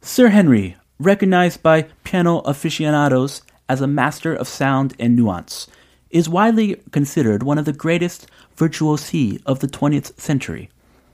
Sir 0.00 0.28
Henry, 0.28 0.76
recognized 1.00 1.62
by 1.64 1.86
piano 2.04 2.38
aficionados 2.46 3.42
as 3.68 3.80
a 3.80 3.88
master 3.88 4.32
of 4.32 4.46
sound 4.46 4.94
and 5.00 5.16
nuance, 5.16 5.66
is 6.10 6.28
widely 6.28 6.76
considered 6.92 7.42
one 7.42 7.58
of 7.58 7.64
the 7.64 7.72
greatest 7.72 8.28
virtuosi 8.56 9.42
of 9.46 9.58
the 9.58 9.66
20th 9.66 10.12
century. 10.20 10.68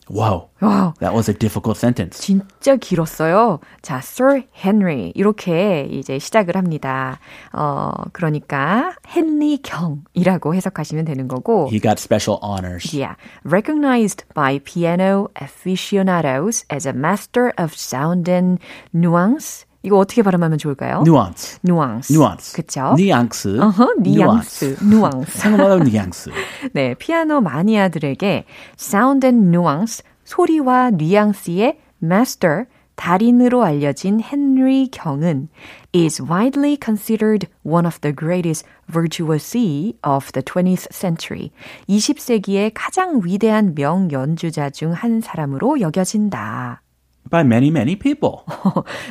Wow. 0.09 0.49
와우. 0.61 0.93
That 0.99 1.13
was 1.15 1.29
a 1.29 1.33
difficult 1.33 1.77
sentence. 1.79 2.19
진짜 2.19 2.75
길었어요. 2.75 3.59
자, 3.81 3.97
Sir 3.97 4.43
Henry 4.53 5.11
이렇게 5.15 5.87
이제 5.89 6.19
시작을 6.19 6.55
합니다. 6.55 7.19
어, 7.51 7.91
그러니까 8.13 8.95
헨리 9.15 9.59
경이라고 9.63 10.53
해석하시면 10.53 11.05
되는 11.05 11.27
거고. 11.27 11.69
He 11.71 11.79
got 11.79 11.99
special 11.99 12.39
honors. 12.43 12.95
Yeah, 12.95 13.15
recognized 13.43 14.25
by 14.35 14.59
piano 14.59 15.29
aficionados 15.41 16.65
as 16.71 16.87
a 16.87 16.93
master 16.93 17.51
of 17.57 17.73
sound 17.73 18.29
and 18.29 18.59
nuance. 18.93 19.65
이거 19.82 19.98
어떻게 19.98 20.22
발음하면 20.22 20.58
좋을까요? 20.58 21.02
Nuance. 21.06 21.58
nuance. 21.64 22.14
Nuance. 22.14 22.54
그쵸? 22.54 22.94
뉘앙스. 22.96 23.60
어허, 23.60 23.94
뉘앙스. 24.00 24.76
nuance. 24.82 25.40
한국말로 25.42 25.82
뉘앙스. 25.84 26.30
네, 26.74 26.94
피아노 26.94 27.40
마니아들에게 27.40 28.44
sound 28.78 29.26
and 29.26 29.48
nuance, 29.48 30.02
소리와 30.24 30.90
뉘앙스의 30.90 31.78
master, 32.02 32.64
달인으로 32.96 33.64
알려진 33.64 34.20
헨리 34.20 34.88
경은 34.90 35.48
is 35.94 36.20
widely 36.22 36.76
considered 36.82 37.48
one 37.64 37.86
of 37.86 37.98
the 38.00 38.14
greatest 38.14 38.66
virtuosi 38.92 39.94
of 40.06 40.30
the 40.32 40.42
20th 40.44 40.92
century. 40.92 41.50
20세기의 41.88 42.72
가장 42.74 43.22
위대한 43.24 43.74
명연주자 43.74 44.68
중 44.68 44.92
한 44.92 45.22
사람으로 45.22 45.80
여겨진다. 45.80 46.82
By 47.30 47.40
many, 47.44 47.68
many 47.70 47.96
people. 47.96 48.44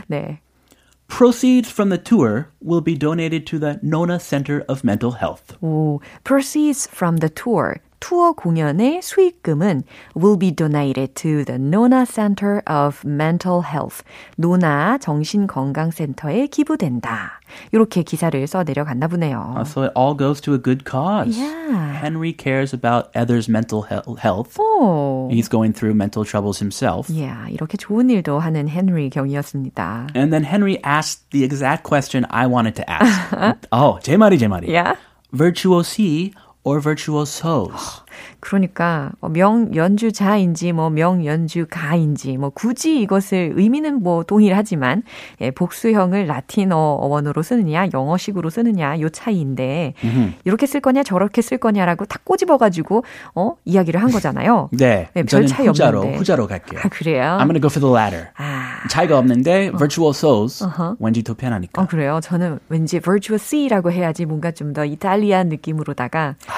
네. 0.07 0.39
Proceeds 1.09 1.69
from 1.69 1.89
the 1.89 1.97
tour 1.97 2.47
will 2.61 2.79
be 2.79 2.95
donated 2.95 3.45
to 3.47 3.59
the 3.59 3.79
Nona 3.81 4.19
Center 4.19 4.63
of 4.69 4.83
Mental 4.83 5.11
Health. 5.11 5.57
오, 5.61 5.99
proceeds 6.23 6.87
from 6.87 7.17
the 7.17 7.27
tour. 7.29 7.81
투어 8.00 8.32
공연의 8.32 9.00
수익금은 9.00 9.82
will 10.14 10.38
be 10.38 10.50
donated 10.54 11.14
to 11.14 11.42
the 11.42 11.58
Nona 11.58 12.04
Center 12.04 12.60
of 12.68 13.00
Mental 13.02 13.62
Health. 13.64 14.02
노나 14.36 14.98
정신건강센터에 14.98 16.48
기부된다. 16.48 17.40
이렇게 17.72 18.02
기사를 18.02 18.46
써 18.46 18.62
내려갔나 18.62 19.08
보네요. 19.08 19.54
Uh, 19.56 19.64
so 19.64 19.82
it 19.84 19.92
all 19.96 20.14
goes 20.14 20.38
to 20.42 20.52
a 20.52 20.58
good 20.58 20.84
cause. 20.84 21.38
Yeah. 21.38 21.94
Henry 21.96 22.34
cares 22.36 22.74
about 22.74 23.08
Ether's 23.14 23.48
mental 23.48 23.82
he- 23.88 24.04
health. 24.20 24.58
오. 24.60 25.30
He's 25.32 25.48
going 25.48 25.72
through 25.72 25.94
mental 25.96 26.24
troubles 26.26 26.58
himself. 26.60 27.08
Yeah, 27.08 27.48
이렇게 27.50 27.78
좋은 27.78 28.10
일도 28.10 28.38
하는 28.38 28.68
헨리 28.68 29.08
경이었습니다. 29.08 30.08
And 30.14 30.30
then 30.30 30.44
Henry 30.44 30.76
asked 30.84 31.30
the 31.30 31.42
exact 31.42 31.84
question 31.84 32.26
I 32.28 32.46
wanted 32.46 32.76
to 32.76 32.84
ask. 32.90 33.56
oh, 33.72 33.98
제 34.02 34.18
말이 34.18 34.36
제 34.38 34.46
말이. 34.46 34.68
Yeah. 34.68 34.96
Virtuosi 35.32 36.32
or 36.63 36.79
virtuosos? 36.79 38.01
그러니까 38.39 39.11
명연주자인지 39.21 40.71
뭐 40.71 40.89
명연주가인지 40.89 42.37
뭐 42.37 42.49
굳이 42.49 43.01
이것을 43.01 43.53
의미는 43.55 44.01
뭐 44.01 44.23
동일하지만 44.23 45.03
예, 45.41 45.51
복수형을 45.51 46.25
라틴어 46.25 46.77
원어로 46.77 47.43
쓰느냐 47.43 47.87
영어식으로 47.93 48.49
쓰느냐 48.49 48.99
요 49.01 49.09
차이인데 49.09 49.93
이렇게 50.45 50.65
쓸 50.65 50.79
거냐 50.79 51.03
저렇게 51.03 51.41
쓸 51.41 51.57
거냐라고 51.57 52.05
탁 52.05 52.23
꼬집어 52.25 52.57
가지고 52.57 53.03
어 53.35 53.55
이야기를 53.65 54.01
한 54.01 54.09
거잖아요. 54.11 54.69
네, 54.77 55.09
네, 55.13 55.23
별 55.23 55.27
저는 55.27 55.47
차이 55.47 55.67
후자로 55.67 55.97
없는데. 55.99 56.17
후자로 56.17 56.47
갈게요. 56.47 56.79
아 56.83 56.87
그래요? 56.89 57.37
I'm 57.39 57.47
gonna 57.47 57.59
go 57.59 57.67
for 57.69 57.81
the 57.81 57.93
latter. 57.93 58.29
아, 58.37 58.87
차이가 58.89 59.17
없는데 59.17 59.71
virtuosos 59.77 60.65
왠지 60.99 61.23
더 61.23 61.33
편하니까. 61.33 61.81
어 61.81 61.85
그래요. 61.85 62.19
저는 62.23 62.59
왠지 62.69 62.99
virtuous이라고 63.01 63.91
해야지 63.91 64.25
뭔가 64.25 64.51
좀 64.51 64.69
더 64.69 64.85
이탈리안 64.85 65.49
느낌으로다가 65.49 66.35
어, 66.47 66.51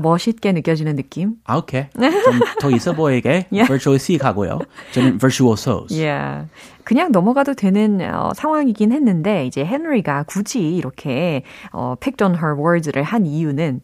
멋있게 0.00 0.52
느껴지는 0.52 0.96
느낌. 0.96 1.34
아, 1.44 1.56
오케이. 1.58 1.84
좀 1.94 2.40
더 2.60 2.70
있어 2.70 2.92
보이게 2.92 3.46
Yeah. 3.52 3.66
virtuosi 3.68 4.18
가고요. 4.18 4.58
저는 4.92 5.18
virtuosos. 5.18 5.92
Yeah. 5.94 6.48
그냥 6.84 7.12
넘어가도 7.12 7.54
되는 7.54 8.00
어, 8.02 8.32
상황이긴 8.34 8.92
했는데 8.92 9.46
이제 9.46 9.64
헨리가 9.64 10.24
굳이 10.24 10.74
이렇게 10.76 11.42
어, 11.72 11.94
picked 12.00 12.22
on 12.24 12.34
her 12.36 12.56
words를 12.58 13.02
한 13.02 13.26
이유는 13.26 13.80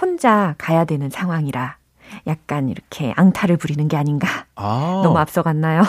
혼자 0.00 0.54
가야 0.58 0.84
되는 0.84 1.10
상황이라 1.10 1.77
약간 2.26 2.68
이렇게 2.68 3.12
앙탈을 3.16 3.56
부리는 3.56 3.86
게 3.88 3.96
아닌가. 3.96 4.28
Oh, 4.56 5.02
너무 5.02 5.18
앞서갔나요? 5.18 5.82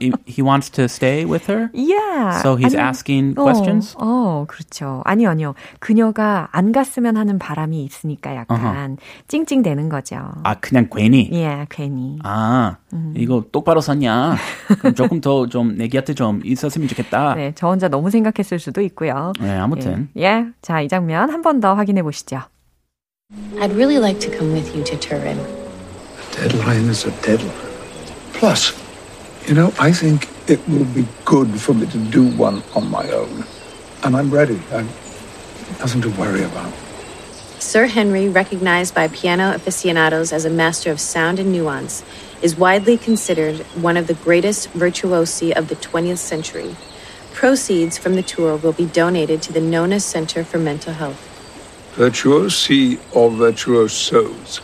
he, 0.00 0.42
wants 0.42 0.68
to 0.70 0.84
stay 0.88 1.24
with 1.24 1.46
her? 1.48 1.70
yeah. 1.72 2.40
So 2.40 2.56
he's 2.56 2.74
아니, 2.74 2.88
asking 2.88 3.34
어, 3.38 3.44
questions? 3.44 3.94
어, 4.00 4.44
그렇죠. 4.48 5.02
아니요, 5.04 5.30
아니요. 5.30 5.54
그녀가 5.78 6.48
안 6.50 6.72
갔으면 6.72 7.16
하는 7.16 7.38
바람이 7.38 7.84
있으니까 7.84 8.34
약간 8.34 8.96
찡찡대는 9.28 9.88
거죠. 9.88 10.16
아, 10.42 10.54
그냥 10.54 10.88
괜히? 10.92 11.28
예, 11.32 11.66
괜히. 11.70 12.18
아, 12.24 12.78
이거 13.14 13.44
똑바로 13.52 13.80
썼냐? 13.80 14.36
그럼 14.80 14.94
조금 14.94 15.20
더 15.20 15.46
좀 15.46 15.76
내 15.76 15.86
곁에 15.88 16.14
좀 16.14 16.40
있었으면 16.44 16.88
좋겠다. 16.88 17.34
네, 17.34 17.52
저 17.54 17.68
혼자 17.68 17.88
너무 17.88 18.10
생각했을 18.10 18.58
수도 18.58 18.80
있고요. 18.82 19.32
네, 19.40 19.56
아무튼. 19.56 20.08
예. 20.16 20.22
예. 20.24 20.46
자, 20.62 20.80
이 20.80 20.88
장면 20.88 21.30
한 21.30 21.42
번 21.42 21.60
더 21.60 21.74
확인해 21.74 22.02
보시죠. 22.02 22.40
I'd 23.60 23.72
really 23.72 23.98
like 23.98 24.18
to 24.20 24.36
come 24.36 24.52
with 24.52 24.74
you 24.74 24.82
to 24.84 24.96
Turin. 24.96 25.38
A 25.38 26.34
deadline 26.34 26.88
is 26.88 27.04
a 27.04 27.10
deadline. 27.22 27.54
Plus, 28.32 28.72
you 29.46 29.54
know, 29.54 29.72
I 29.78 29.92
think 29.92 30.28
it 30.48 30.66
will 30.68 30.86
be 30.86 31.06
good 31.24 31.60
for 31.60 31.74
me 31.74 31.86
to 31.88 31.98
do 31.98 32.26
one 32.36 32.62
on 32.74 32.90
my 32.90 33.08
own. 33.10 33.44
And 34.02 34.16
I'm 34.16 34.30
ready. 34.30 34.60
I'm 34.72 34.86
nothing 35.78 36.00
to 36.02 36.10
worry 36.10 36.42
about. 36.42 36.72
Sir 37.58 37.86
Henry, 37.86 38.28
recognized 38.28 38.94
by 38.94 39.08
piano 39.08 39.54
aficionados 39.54 40.32
as 40.32 40.44
a 40.44 40.50
master 40.50 40.90
of 40.90 40.98
sound 40.98 41.38
and 41.38 41.52
nuance, 41.52 42.02
is 42.40 42.56
widely 42.56 42.96
considered 42.96 43.58
one 43.76 43.96
of 43.96 44.06
the 44.06 44.14
greatest 44.14 44.72
virtuosi 44.72 45.52
of 45.52 45.68
the 45.68 45.76
20th 45.76 46.18
century. 46.18 46.74
Proceeds 47.32 47.98
from 47.98 48.14
the 48.16 48.22
tour 48.22 48.56
will 48.56 48.72
be 48.72 48.86
donated 48.86 49.42
to 49.42 49.52
the 49.52 49.60
Nona 49.60 50.00
Center 50.00 50.42
for 50.42 50.58
Mental 50.58 50.94
Health 50.94 51.39
Virtuosi 51.97 52.99
or 53.13 53.35
virtuosos? 53.37 54.61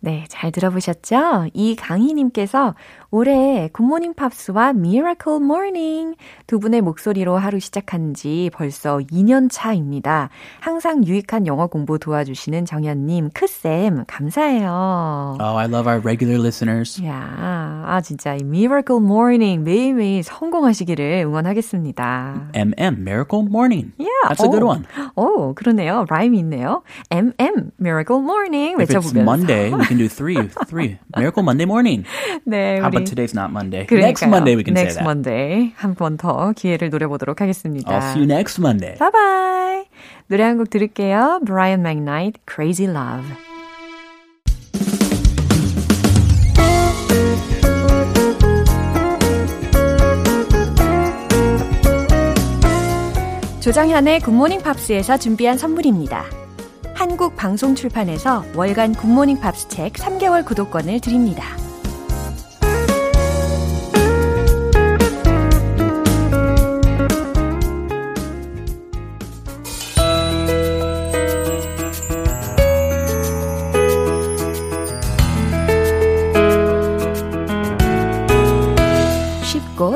네, 0.00 0.24
잘 0.28 0.52
들어보셨죠? 0.52 1.46
이강희님께서 1.52 2.74
올해 3.13 3.69
굿모닝 3.73 4.13
팝스와 4.13 4.69
Miracle 4.69 5.43
Morning 5.43 6.15
두 6.47 6.59
분의 6.59 6.79
목소리로 6.79 7.35
하루 7.35 7.59
시작한 7.59 8.13
지 8.13 8.49
벌써 8.53 8.99
2년 8.99 9.49
차입니다. 9.51 10.29
항상 10.61 11.05
유익한 11.05 11.45
영어 11.45 11.67
공부 11.67 11.99
도와주시는 11.99 12.63
정현님, 12.63 13.31
크쌤, 13.33 14.05
감사해요. 14.07 15.37
Oh, 15.41 15.57
I 15.57 15.65
love 15.65 15.91
our 15.91 15.99
regular 16.01 16.39
listeners. 16.39 17.03
야, 17.05 17.83
아, 17.85 17.99
진짜 18.01 18.33
이 18.35 18.39
Miracle 18.45 19.03
Morning 19.03 19.61
매일매일 19.65 20.23
성공하시기를 20.23 21.23
응원하겠습니다. 21.25 22.51
MM, 22.53 23.01
Miracle 23.01 23.45
Morning. 23.45 23.91
Yeah. 23.97 24.07
That's 24.29 24.41
a 24.41 24.47
good 24.49 24.63
오. 24.63 24.69
one. 24.69 24.85
오, 25.17 25.53
그러네요. 25.53 26.05
라임이 26.07 26.39
있네요. 26.39 26.83
MM, 27.09 27.71
Miracle 27.77 28.21
Morning 28.21 28.81
If 28.81 28.89
it's. 28.89 29.13
Monday, 29.13 29.73
we 29.73 29.83
can 29.83 29.97
do 29.97 30.07
three. 30.07 30.47
Three. 30.69 30.97
Miracle 31.17 31.43
Monday 31.43 31.65
morning. 31.65 32.05
네, 32.45 32.79
우리 32.79 33.00
about 33.01 33.09
today's 33.09 33.33
not 33.33 33.51
Monday? 33.51 33.85
그러니까요. 33.85 34.07
Next 34.07 34.25
Monday 34.27 34.55
we 34.55 34.63
can 34.63 34.73
next 34.73 34.93
say 34.93 35.01
that. 35.01 35.03
Monday 35.03 35.73
한 35.77 35.95
번 35.95 36.17
더 36.17 36.53
기회를 36.53 36.89
노려보도록 36.89 37.41
하겠습니다. 37.41 37.89
I'll 37.89 38.11
see 38.13 38.21
you 38.21 38.27
next 38.27 38.59
Monday. 38.61 38.95
Bye 38.97 39.11
bye. 39.11 39.85
노래 40.27 40.43
한 40.43 40.57
곡 40.57 40.69
들을게요. 40.69 41.41
Brian 41.45 41.81
McKnight, 41.81 42.39
Crazy 42.47 42.87
Love. 42.89 43.25
조정현의 53.61 54.21
굿모닝 54.21 54.61
팝스에서 54.63 55.17
준비한 55.17 55.57
선물입니다. 55.57 56.25
한국 56.95 57.35
방송 57.35 57.75
출판에서 57.75 58.43
월간 58.55 58.93
굿모닝 58.95 59.39
팝스 59.39 59.67
책 59.69 59.93
3개월 59.93 60.45
구독권을 60.45 60.99
드립니다. 60.99 61.43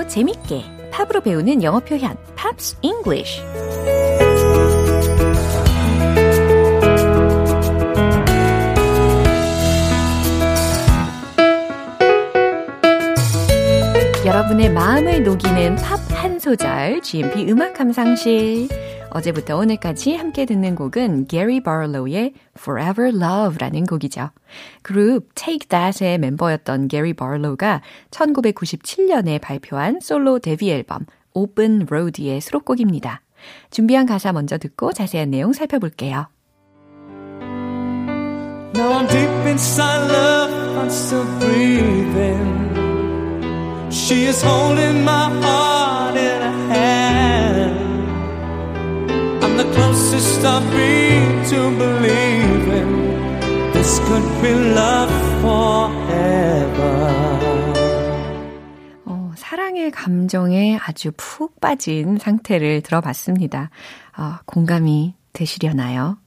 재밌게 0.08 0.64
팝으로 0.92 1.22
배우는 1.22 1.64
영어 1.64 1.80
표현 1.80 2.16
Pops 2.36 2.78
English 2.82 3.42
여러분의 14.26 14.72
마음을 14.72 15.24
녹이는 15.24 15.76
팝 15.76 16.06
한 16.26 16.40
소절 16.40 17.02
GMP 17.04 17.52
음악 17.52 17.76
감상실 17.76 18.68
어제부터 19.16 19.56
오늘까지 19.56 20.16
함께 20.16 20.46
듣는 20.46 20.76
곡은 20.76 21.28
게리 21.28 21.64
바를로우의 21.64 22.34
Forever 22.60 23.16
Love라는 23.16 23.86
곡이죠. 23.86 24.32
그룹 24.82 25.34
Take 25.36 25.70
That의 25.70 26.18
멤버였던 26.18 26.90
게리 26.90 27.14
바를로우가 27.14 27.82
1997년에 28.12 29.40
발표한 29.40 30.02
솔로 30.02 30.40
데뷔 30.40 30.70
앨범 30.70 31.06
Open 31.34 31.88
Road의 31.90 32.42
수록곡입니다. 32.42 33.22
준비한 33.72 34.06
가사 34.06 34.34
먼저 34.34 34.58
듣고 34.58 34.92
자세한 34.92 35.32
내용 35.32 35.54
살펴볼게요. 35.54 36.28
Now 38.76 39.08
deep 39.08 39.48
inside 39.48 40.12
love, 40.12 40.52
I'm 40.78 40.90
still 40.90 41.26
breathing. 41.40 42.66
She 43.90 44.26
is 44.26 44.44
holding 44.44 45.04
my 45.04 45.32
heart 45.42 46.18
The 49.58 49.64
closest 49.72 50.44
I've 50.46 50.70
been 50.72 51.44
to 51.46 51.72
believing 51.78 52.92
this 53.72 54.00
could 54.00 54.42
be 54.42 54.52
love 54.74 55.14
forever. 55.40 56.96
어, 59.06 59.32
사랑의 59.38 59.92
감정에 59.92 60.78
아주 60.82 61.12
푹 61.16 61.62
빠진 61.62 62.18
상태를 62.18 62.82
들어봤습니다. 62.82 63.70
어, 64.18 64.40
공감이 64.46 65.16
되시려나요? 65.32 66.18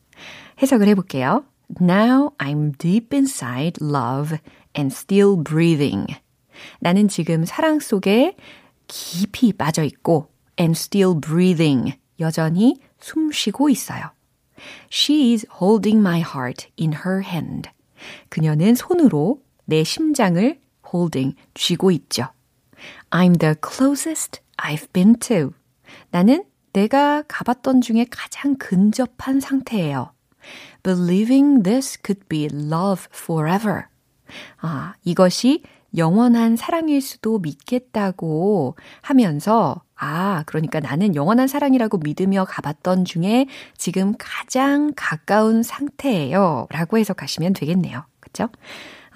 해석을 0.63 0.89
해볼게요. 0.89 1.45
Now 1.83 2.31
I'm 2.39 2.79
deep 2.79 3.15
inside 3.15 3.79
love 3.85 4.39
and 4.77 4.91
still 4.95 5.37
breathing. 5.45 6.07
나는 6.81 7.09
지금 7.09 7.45
사랑 7.45 7.79
속에 7.79 8.37
깊이 8.87 9.53
빠져 9.53 9.85
있고 9.85 10.31
and 10.59 10.73
still 10.77 11.21
breathing. 11.21 11.99
여전히 12.21 12.77
숨 13.01 13.31
쉬고 13.31 13.69
있어요. 13.69 14.11
She 14.91 15.33
is 15.33 15.47
holding 15.61 16.01
my 16.01 16.21
heart 16.21 16.69
in 16.79 16.93
her 16.93 17.23
hand. 17.23 17.71
그녀는 18.29 18.75
손으로 18.75 19.43
내 19.65 19.85
심장을 19.85 20.59
holding, 20.93 21.37
쥐고 21.55 21.91
있죠. 21.93 22.29
I'm 23.11 23.39
the 23.39 23.55
closest 23.63 24.41
I've 24.57 24.93
been 24.93 25.19
to. 25.21 25.53
나는 26.11 26.45
내가 26.73 27.23
가봤던 27.29 27.81
중에 27.81 28.07
가장 28.11 28.57
근접한 28.57 29.41
상태예요. 29.41 30.13
Believing 30.83 31.63
this 31.63 31.99
could 32.05 32.27
be 32.29 32.49
love 32.53 33.07
forever. 33.13 33.85
아, 34.59 34.95
이것이 35.05 35.63
영원한 35.97 36.57
사랑일 36.57 37.01
수도 37.01 37.39
믿겠다고 37.39 38.77
하면서, 39.01 39.83
아, 39.99 40.45
그러니까 40.47 40.81
나는 40.81 41.15
영원한 41.15 41.49
사랑이라고 41.49 41.99
믿으며 41.99 42.45
가봤던 42.45 43.05
중에 43.05 43.47
지금 43.77 44.15
가장 44.19 44.93
가까운 44.97 45.63
상태예요. 45.63 46.69
라고 46.71 46.99
해석하시면 46.99 47.53
되겠네요. 47.55 48.05
그쵸? 48.21 48.49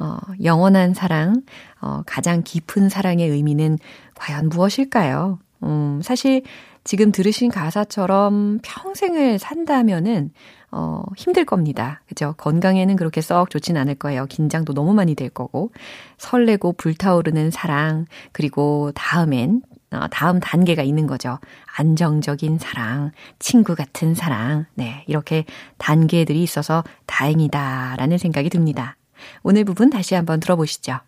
어, 0.01 0.19
영원한 0.43 0.95
사랑, 0.95 1.43
어, 1.81 2.03
가장 2.07 2.43
깊은 2.43 2.89
사랑의 2.89 3.29
의미는 3.29 3.79
과연 4.15 4.49
무엇일까요? 4.49 5.39
음, 5.63 6.01
사실 6.03 6.43
지금 6.85 7.13
들으신 7.13 7.51
가사처럼 7.51 8.59
평생을 8.63 9.39
산다면은 9.39 10.33
어, 10.73 11.03
힘들 11.17 11.45
겁니다. 11.45 12.01
그죠? 12.09 12.35
건강에는 12.39 12.97
그렇게 12.97 13.21
썩 13.21 13.51
좋진 13.51 13.77
않을 13.77 13.95
거예요. 13.97 14.27
긴장도 14.27 14.73
너무 14.73 14.95
많이 14.95 15.15
될 15.15 15.29
거고. 15.29 15.71
설레고 16.17 16.73
불타오르는 16.73 17.51
사랑, 17.51 18.07
그리고 18.33 18.91
다음엔, 18.95 19.61
어, 19.71 19.72
다음 20.11 20.41
단계가 20.41 20.83
있는 20.83 21.07
거죠. 21.07 21.39
안정적인 21.77 22.59
사랑, 22.59 23.13
친구 23.39 23.75
같은 23.75 24.15
사랑. 24.15 24.67
네, 24.75 25.05
이렇게 25.07 25.45
단계들이 25.79 26.43
있어서 26.43 26.85
다행이다라는 27.07 28.19
생각이 28.19 28.51
듭니다. 28.51 28.97
오늘 29.43 29.65
부분 29.65 29.91
다시 29.91 30.15
한번 30.15 30.41
들어보시죠. 30.41 31.01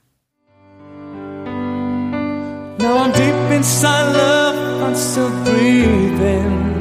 Now 2.80 2.98
I'm 2.98 3.12
deep 3.12 3.52
inside 3.52 4.14
love, 4.14 4.82
I'm 4.82 4.94
still 4.94 5.30
breathing. 5.44 6.74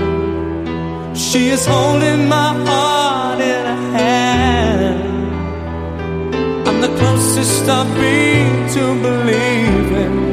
She 1.16 1.50
is 1.50 1.66
holding 1.66 2.28
my 2.28 2.54
heart 2.66 3.40
in 3.40 3.66
her 3.66 3.92
hand. 3.98 5.04
I'm 6.68 6.82
the 6.82 6.90
closest 6.98 7.70
I've 7.70 7.88
been 7.96 8.68
to 8.74 8.96
believing 9.02 10.33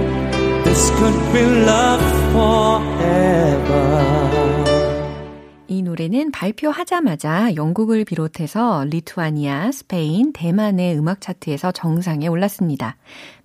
이 5.67 5.83
노래는 5.83 6.33
발표하자마자 6.33 7.55
영국을 7.55 8.05
비롯해서 8.05 8.85
리투아니아, 8.85 9.73
스페인, 9.73 10.33
대만의 10.33 10.99
음악 10.99 11.21
차트에서 11.21 11.73
정상에 11.73 12.27
올랐습니다. 12.27 12.97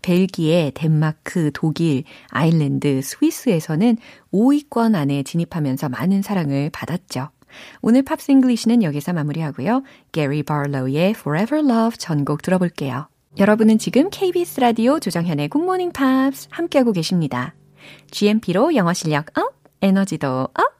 벨기에, 0.02 0.72
덴마크, 0.74 1.52
독일, 1.54 2.04
아일랜드, 2.30 3.02
스위스에서는 3.02 3.98
5위권 4.34 4.96
안에 4.96 5.24
진입하면서 5.24 5.90
많은 5.90 6.22
사랑을 6.22 6.70
받았죠. 6.72 7.30
오늘 7.82 8.04
Pops 8.04 8.32
English는 8.32 8.84
여기서 8.84 9.14
마무리하고요. 9.14 9.84
게리 10.12 10.44
바를로우의 10.44 11.12
Forever 11.12 11.66
Love 11.66 11.98
전곡 11.98 12.42
들어볼게요. 12.42 13.08
여러분은 13.38 13.78
지금 13.80 14.10
KBS 14.10 14.62
라디오 14.62 14.98
조정현의 14.98 15.50
굿모닝 15.50 15.92
팝스 15.92 16.48
함께하고 16.52 16.94
계십니다. 16.94 17.54
GMP로 18.10 18.76
영어 18.76 18.94
실력 18.94 19.38
up, 19.38 19.54
에너지도 19.82 20.48
up! 20.54 20.76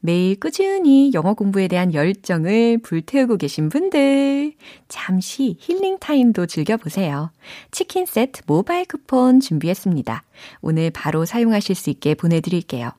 매일 0.00 0.38
꾸준히 0.38 1.12
영어 1.14 1.34
공부에 1.34 1.68
대한 1.68 1.94
열정을 1.94 2.78
불태우고 2.82 3.36
계신 3.36 3.68
분들, 3.68 4.54
잠시 4.88 5.56
힐링 5.60 5.98
타임도 6.00 6.46
즐겨보세요. 6.46 7.30
치킨 7.70 8.04
세트 8.04 8.42
모바일 8.46 8.84
쿠폰 8.86 9.38
준비했습니다. 9.38 10.24
오늘 10.60 10.90
바로 10.90 11.24
사용하실 11.24 11.76
수 11.76 11.88
있게 11.90 12.16
보내드릴게요. 12.16 12.90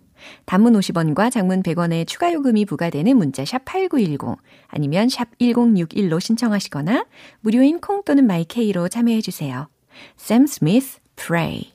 단문 0.45 0.73
50원과 0.73 1.31
장문 1.31 1.63
100원의 1.63 2.07
추가 2.07 2.33
요금이 2.33 2.65
부과되는 2.65 3.15
문자 3.15 3.45
샵 3.45 3.63
8910 3.65 4.37
아니면 4.67 5.09
샵 5.09 5.27
1061로 5.39 6.19
신청하시거나 6.19 7.05
무료인 7.41 7.79
콩 7.79 8.03
또는 8.03 8.25
my 8.27 8.52
K로 8.52 8.89
참여해 8.89 9.21
주세요. 9.21 9.67
Sam 10.19 10.43
Smith, 10.43 10.99
Pray. 11.15 11.71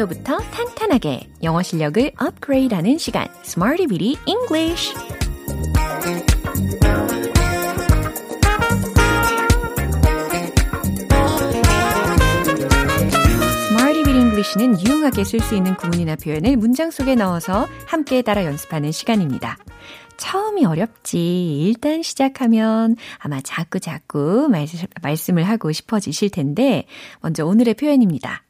기초부터 0.00 0.38
탄탄하게 0.38 1.28
영어 1.42 1.62
실력을 1.62 2.12
업그레이드하는 2.18 2.98
시간, 2.98 3.28
Smarty 3.44 3.86
Bitty 3.86 4.16
English. 4.26 4.94
Bitty 14.40 14.40
English는 14.40 14.80
유용하게 14.80 15.24
쓸 15.24 15.40
수 15.40 15.54
있는 15.54 15.74
구문이나 15.76 16.16
표현을 16.16 16.56
문장 16.56 16.90
속에 16.90 17.14
넣어서 17.14 17.68
함께 17.86 18.22
따라 18.22 18.44
연습하는 18.44 18.90
시간입니다. 18.90 19.58
처음이 20.16 20.64
어렵지. 20.64 21.62
일단 21.66 22.02
시작하면 22.02 22.96
아마 23.18 23.40
자꾸 23.42 23.80
자꾸 23.80 24.48
말씀, 24.50 24.78
말씀을 25.02 25.44
하고 25.44 25.72
싶어지실 25.72 26.30
텐데, 26.30 26.86
먼저 27.20 27.44
오늘의 27.44 27.74
표현입니다. 27.74 28.44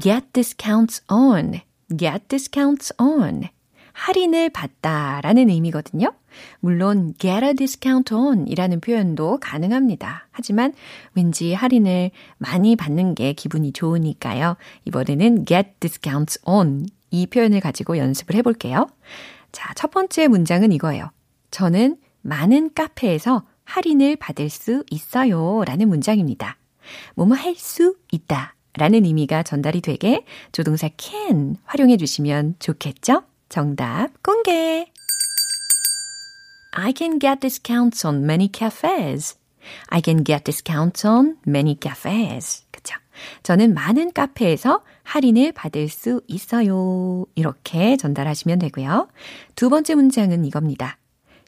get 0.00 0.26
discounts 0.32 1.02
on, 1.10 1.60
get 1.96 2.28
discounts 2.28 2.94
on. 2.98 3.48
할인을 3.92 4.50
받다 4.50 5.20
라는 5.22 5.50
의미거든요. 5.50 6.14
물론 6.60 7.14
get 7.18 7.44
a 7.44 7.54
discount 7.54 8.14
on 8.14 8.46
이라는 8.48 8.80
표현도 8.80 9.38
가능합니다. 9.40 10.28
하지만 10.30 10.72
왠지 11.14 11.54
할인을 11.54 12.10
많이 12.38 12.76
받는 12.76 13.14
게 13.14 13.32
기분이 13.32 13.72
좋으니까요. 13.72 14.56
이번에는 14.84 15.44
get 15.46 15.70
discounts 15.80 16.40
on 16.44 16.86
이 17.10 17.26
표현을 17.26 17.60
가지고 17.60 17.98
연습을 17.98 18.34
해볼게요. 18.36 18.88
자, 19.52 19.72
첫 19.74 19.90
번째 19.90 20.28
문장은 20.28 20.72
이거예요. 20.72 21.10
저는 21.50 21.98
많은 22.22 22.72
카페에서 22.74 23.44
할인을 23.64 24.16
받을 24.16 24.48
수 24.48 24.84
있어요. 24.90 25.62
라는 25.66 25.88
문장입니다. 25.88 26.56
뭐뭐 27.14 27.34
할 27.36 27.54
수 27.56 27.96
있다. 28.10 28.54
라는 28.74 29.04
의미가 29.04 29.42
전달이 29.42 29.82
되게 29.82 30.24
조동사 30.52 30.88
can 30.96 31.56
활용해 31.64 31.96
주시면 31.98 32.56
좋겠죠? 32.58 33.22
정답 33.48 34.22
공개! 34.22 34.91
I 36.72 36.92
can 36.96 37.18
get 37.18 37.40
discounts 37.40 38.04
on 38.06 38.24
many 38.24 38.48
cafes. 38.52 39.36
I 39.88 40.00
can 40.04 40.24
get 40.24 40.44
discounts 40.44 41.06
on 41.06 41.36
many 41.46 41.76
cafes. 41.80 42.64
그쵸? 42.70 42.96
저는 43.42 43.74
많은 43.74 44.12
카페에서 44.12 44.82
할인을 45.04 45.52
받을 45.52 45.88
수 45.88 46.22
있어요. 46.26 47.26
이렇게 47.34 47.96
전달하시면 47.96 48.58
되고요. 48.58 49.08
두 49.54 49.70
번째 49.70 49.94
문장은 49.94 50.44
이겁니다. 50.44 50.98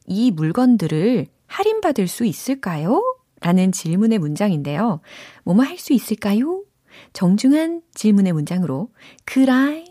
이 0.06 0.30
물건들을 0.30 1.26
할인받을 1.46 2.06
수 2.08 2.24
있을까요? 2.24 3.02
라는 3.40 3.72
질문의 3.72 4.18
문장인데요. 4.18 5.00
뭐뭐 5.44 5.64
할 5.64 5.78
수 5.78 5.92
있을까요? 5.92 6.62
정중한 7.12 7.82
질문의 7.94 8.32
문장으로 8.32 8.90
could 9.28 9.50
I 9.50 9.84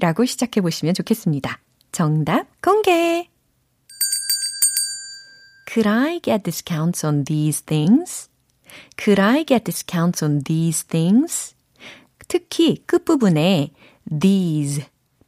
라고 0.00 0.24
시작해 0.24 0.60
보시면 0.60 0.94
좋겠습니다. 0.94 1.60
정답 1.92 2.46
공개! 2.60 3.33
Could 5.74 5.88
I 5.88 6.20
get 6.20 6.44
discounts 6.44 7.02
on 7.04 7.24
these 7.24 7.58
things? 7.58 8.28
Could 8.96 9.18
I 9.18 9.42
get 9.42 9.64
discounts 9.64 10.22
on 10.22 10.44
these 10.44 10.86
things? 10.86 11.56
특히 12.28 12.80
끝부분에 12.86 13.72
these, 14.08 14.84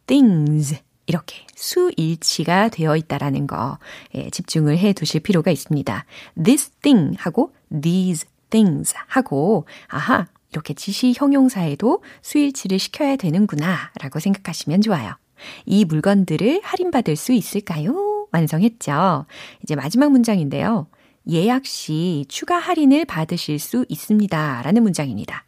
things 0.07 0.81
이렇게 1.07 1.45
수일치가 1.57 2.69
되어 2.69 2.95
있다라는 2.95 3.49
거 3.49 3.79
예, 4.15 4.31
집중을 4.31 4.79
해 4.79 4.93
두실 4.93 5.21
필요가 5.21 5.51
있습니다. 5.51 6.05
this 6.41 6.71
thing 6.81 7.17
하고 7.19 7.53
these 7.83 8.29
things 8.51 8.95
하고 9.09 9.67
아하 9.89 10.29
이렇게 10.53 10.75
지시 10.75 11.13
형용사에도 11.17 12.05
수일치를 12.23 12.79
시켜야 12.79 13.17
되는구나 13.17 13.91
라고 14.01 14.21
생각하시면 14.21 14.83
좋아요. 14.83 15.17
이 15.65 15.85
물건들을 15.85 16.61
할인받을 16.63 17.17
수 17.17 17.33
있을까요? 17.33 18.16
완성했죠. 18.37 19.27
이제 19.62 19.75
마지막 19.75 20.11
문장인데요. 20.11 20.87
예약 21.29 21.66
시 21.66 22.25
추가 22.29 22.59
할인을 22.59 23.05
받으실 23.05 23.59
수 23.59 23.85
있습니다. 23.88 24.62
라는 24.62 24.83
문장입니다. 24.83 25.44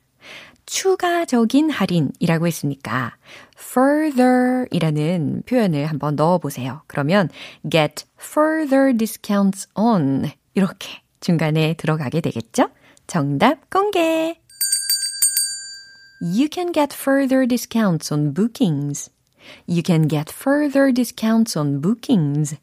추가적인 0.66 1.70
할인이라고 1.70 2.46
했으니까 2.46 3.16
further 3.57 4.66
이라는 4.70 5.42
표현을 5.46 5.87
한번 5.87 6.16
넣어 6.16 6.38
보세요. 6.38 6.83
그러면 6.87 7.31
get 7.70 8.05
further 8.20 8.94
discounts 8.94 9.68
on 9.74 10.31
이렇게 10.55 11.01
중간에 11.20 11.74
들어가게 11.74 12.20
되겠죠? 12.20 12.68
정답 13.07 13.70
공개! 13.70 14.37
You 16.20 16.48
can 16.53 16.72
get 16.72 16.94
further 16.94 17.46
discounts 17.46 18.12
on 18.12 18.35
bookings. 18.35 19.09
You 19.66 19.83
can 19.87 20.09
get 20.09 20.31
further 20.31 20.92
discounts 20.92 21.57
on 21.57 21.81
bookings. 21.81 22.57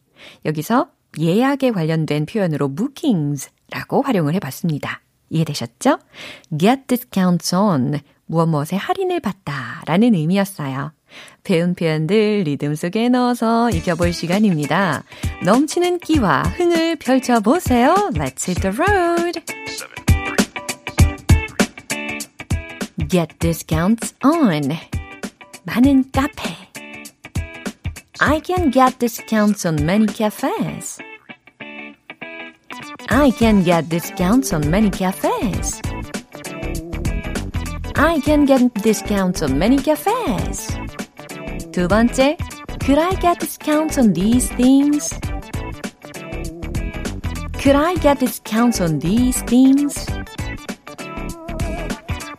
여기서 0.45 0.89
예약에 1.19 1.71
관련된 1.71 2.25
표현으로 2.25 2.73
bookings라고 2.75 4.01
활용을 4.01 4.33
해봤습니다. 4.35 5.01
이해되셨죠? 5.29 5.99
get 6.57 6.83
discounts 6.87 7.55
on 7.55 7.99
무엇 8.25 8.47
무엇에 8.47 8.75
할인을 8.75 9.19
받다 9.19 9.83
라는 9.85 10.13
의미였어요. 10.13 10.91
배운 11.43 11.75
표현들 11.75 12.43
리듬 12.45 12.75
속에 12.75 13.09
넣어서 13.09 13.69
익혀볼 13.69 14.11
시간입니다. 14.11 15.03
넘치는 15.45 15.99
끼와 15.99 16.43
흥을 16.43 16.97
펼쳐보세요. 16.97 17.93
Let's 18.13 18.47
hit 18.47 18.61
the 18.61 18.75
road! 18.75 19.41
Get 23.09 23.37
discounts 23.39 24.15
on. 24.23 24.75
많은 25.63 26.11
카페. 26.11 26.64
I 28.20 28.40
can 28.40 28.70
get 28.70 28.98
discounts 28.98 29.64
on 29.64 29.84
many 29.84 30.06
cafes. 30.06 30.98
I 33.08 33.30
can 33.32 33.62
get 33.62 33.88
discounts 33.88 34.52
on 34.52 34.70
many 34.70 34.90
cafes. 34.90 35.80
I 37.96 38.20
can 38.20 38.44
get 38.44 38.72
discounts 38.82 39.42
on 39.42 39.58
many 39.58 39.76
cafes. 39.76 40.68
두 41.72 41.86
번째, 41.88 42.36
could 42.84 42.98
I 42.98 43.14
get 43.20 43.38
discounts 43.38 43.98
on 43.98 44.12
these 44.12 44.48
things? 44.56 45.14
Could 47.62 47.76
I 47.76 47.94
get 47.96 48.18
discounts 48.18 48.80
on 48.80 48.98
these 48.98 49.42
things? 49.42 49.94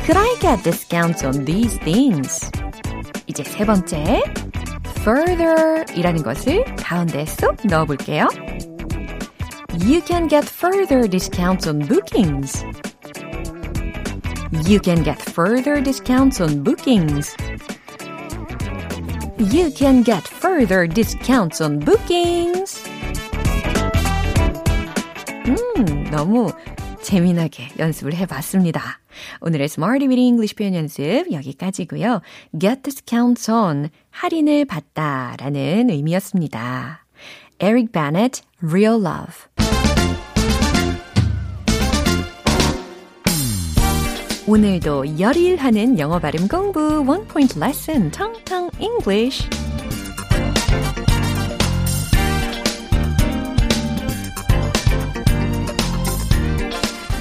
Could 0.05 0.17
I 0.17 0.35
get 0.41 0.63
discounts 0.63 1.23
on 1.23 1.45
these 1.45 1.77
things? 1.79 2.49
이제 3.27 3.43
세 3.43 3.65
번째, 3.65 4.23
further 5.05 5.85
이라는 5.95 6.23
것을 6.23 6.63
가운데 6.75 7.25
쏙 7.25 7.57
넣어 7.65 7.85
볼게요. 7.85 8.27
You 9.85 10.01
can 10.05 10.27
get 10.27 10.47
further 10.47 11.07
discounts 11.07 11.67
on 11.67 11.79
bookings. 11.79 12.63
You 14.67 14.79
can 14.79 15.03
get 15.03 15.17
further 15.21 15.81
discounts 15.81 16.41
on 16.41 16.63
bookings. 16.63 17.35
You 19.39 19.71
can 19.73 20.03
get 20.03 20.27
further 20.27 20.87
discounts 20.87 21.63
on 21.63 21.79
bookings. 21.79 22.83
음, 25.47 26.03
너무 26.11 26.51
재미나게 27.01 27.69
연습을 27.79 28.13
해봤습니다. 28.13 28.99
오늘의 29.40 29.66
Smarty 29.66 30.08
Weedy 30.08 30.26
English 30.26 30.54
표현 30.56 30.74
연습 30.74 31.30
여기까지고요. 31.30 32.20
Get 32.58 32.82
discounts 32.82 33.50
on 33.50 33.90
할인을 34.10 34.64
받다 34.64 35.36
라는 35.38 35.90
의미였습니다. 35.90 37.04
Eric 37.58 37.92
Bennett, 37.92 38.42
Real 38.62 39.00
Love. 39.00 39.46
오늘도 44.48 45.18
열일하는 45.18 45.98
영어 45.98 46.20
발음 46.20 46.46
공부 46.46 47.00
One 47.00 47.26
Point 47.26 47.58
Lesson 47.58 48.12
텅텅 48.12 48.70
English 48.78 49.48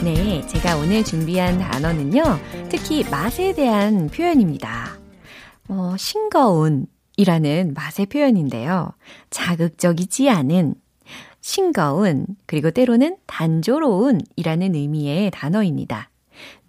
네, 0.06 0.46
제가 0.46 0.78
오늘 0.78 1.04
준비한 1.04 1.58
단어는요. 1.58 2.22
특히 2.70 3.04
맛에 3.10 3.56
대한 3.56 4.08
표현입니다. 4.08 5.00
어, 5.68 5.96
싱거운 5.98 6.86
이라는 7.18 7.74
맛의 7.74 8.06
표현인데요. 8.06 8.92
자극적이지 9.32 10.30
않은 10.30 10.76
싱거운 11.42 12.28
그리고 12.46 12.70
때로는 12.70 13.18
단조로운 13.26 14.22
이라는 14.36 14.76
의미의 14.76 15.32
단어입니다. 15.32 16.12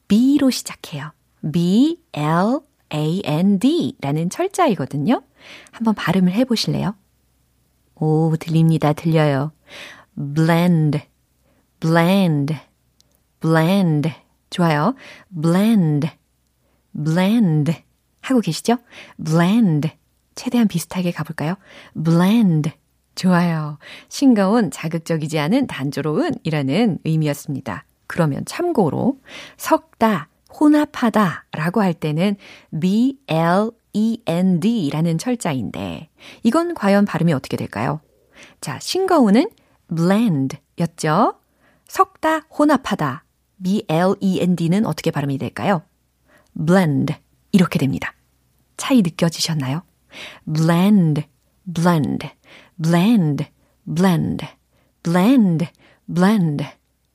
B로 0.08 0.48
시작해요. 0.48 1.12
B, 1.52 2.00
L, 2.14 2.60
A, 2.94 3.20
N, 3.22 3.58
D 3.58 3.96
라는 4.00 4.30
철자이거든요. 4.30 5.20
한번 5.72 5.94
발음을 5.94 6.32
해보실래요? 6.32 6.94
오, 7.96 8.34
들립니다. 8.38 8.94
들려요. 8.94 9.52
blend, 10.14 11.00
blend, 11.80 12.56
blend. 13.46 14.10
좋아요. 14.50 14.94
blend, 15.40 16.10
blend. 16.92 17.74
하고 18.20 18.40
계시죠? 18.40 18.78
blend. 19.24 19.90
최대한 20.34 20.66
비슷하게 20.66 21.12
가볼까요? 21.12 21.54
blend. 21.94 22.72
좋아요. 23.14 23.78
싱거운, 24.08 24.72
자극적이지 24.72 25.38
않은, 25.38 25.68
단조로운 25.68 26.32
이라는 26.42 26.98
의미였습니다. 27.04 27.84
그러면 28.08 28.44
참고로 28.44 29.20
섞다, 29.56 30.28
혼합하다 30.58 31.46
라고 31.52 31.80
할 31.80 31.94
때는 31.94 32.36
B-L-E-N-D 32.80 33.70
라는 34.92 35.18
철자인데 35.18 36.08
이건 36.42 36.74
과연 36.74 37.04
발음이 37.04 37.32
어떻게 37.32 37.56
될까요? 37.56 38.00
자, 38.60 38.78
싱거운은 38.80 39.48
blend 39.94 40.58
였죠? 40.78 41.38
섞다, 41.88 42.40
혼합하다 42.50 43.25
B-L-E-N-D는 43.62 44.86
어떻게 44.86 45.10
발음이 45.10 45.38
될까요? 45.38 45.82
blend 46.54 47.14
이렇게 47.52 47.78
됩니다. 47.78 48.14
차이 48.76 49.02
느껴지셨나요? 49.02 49.82
blend, 50.44 51.26
blend, 51.72 52.28
blend, 52.80 53.46
blend, 53.84 54.46
blend, 55.02 55.66
blend. 56.06 56.64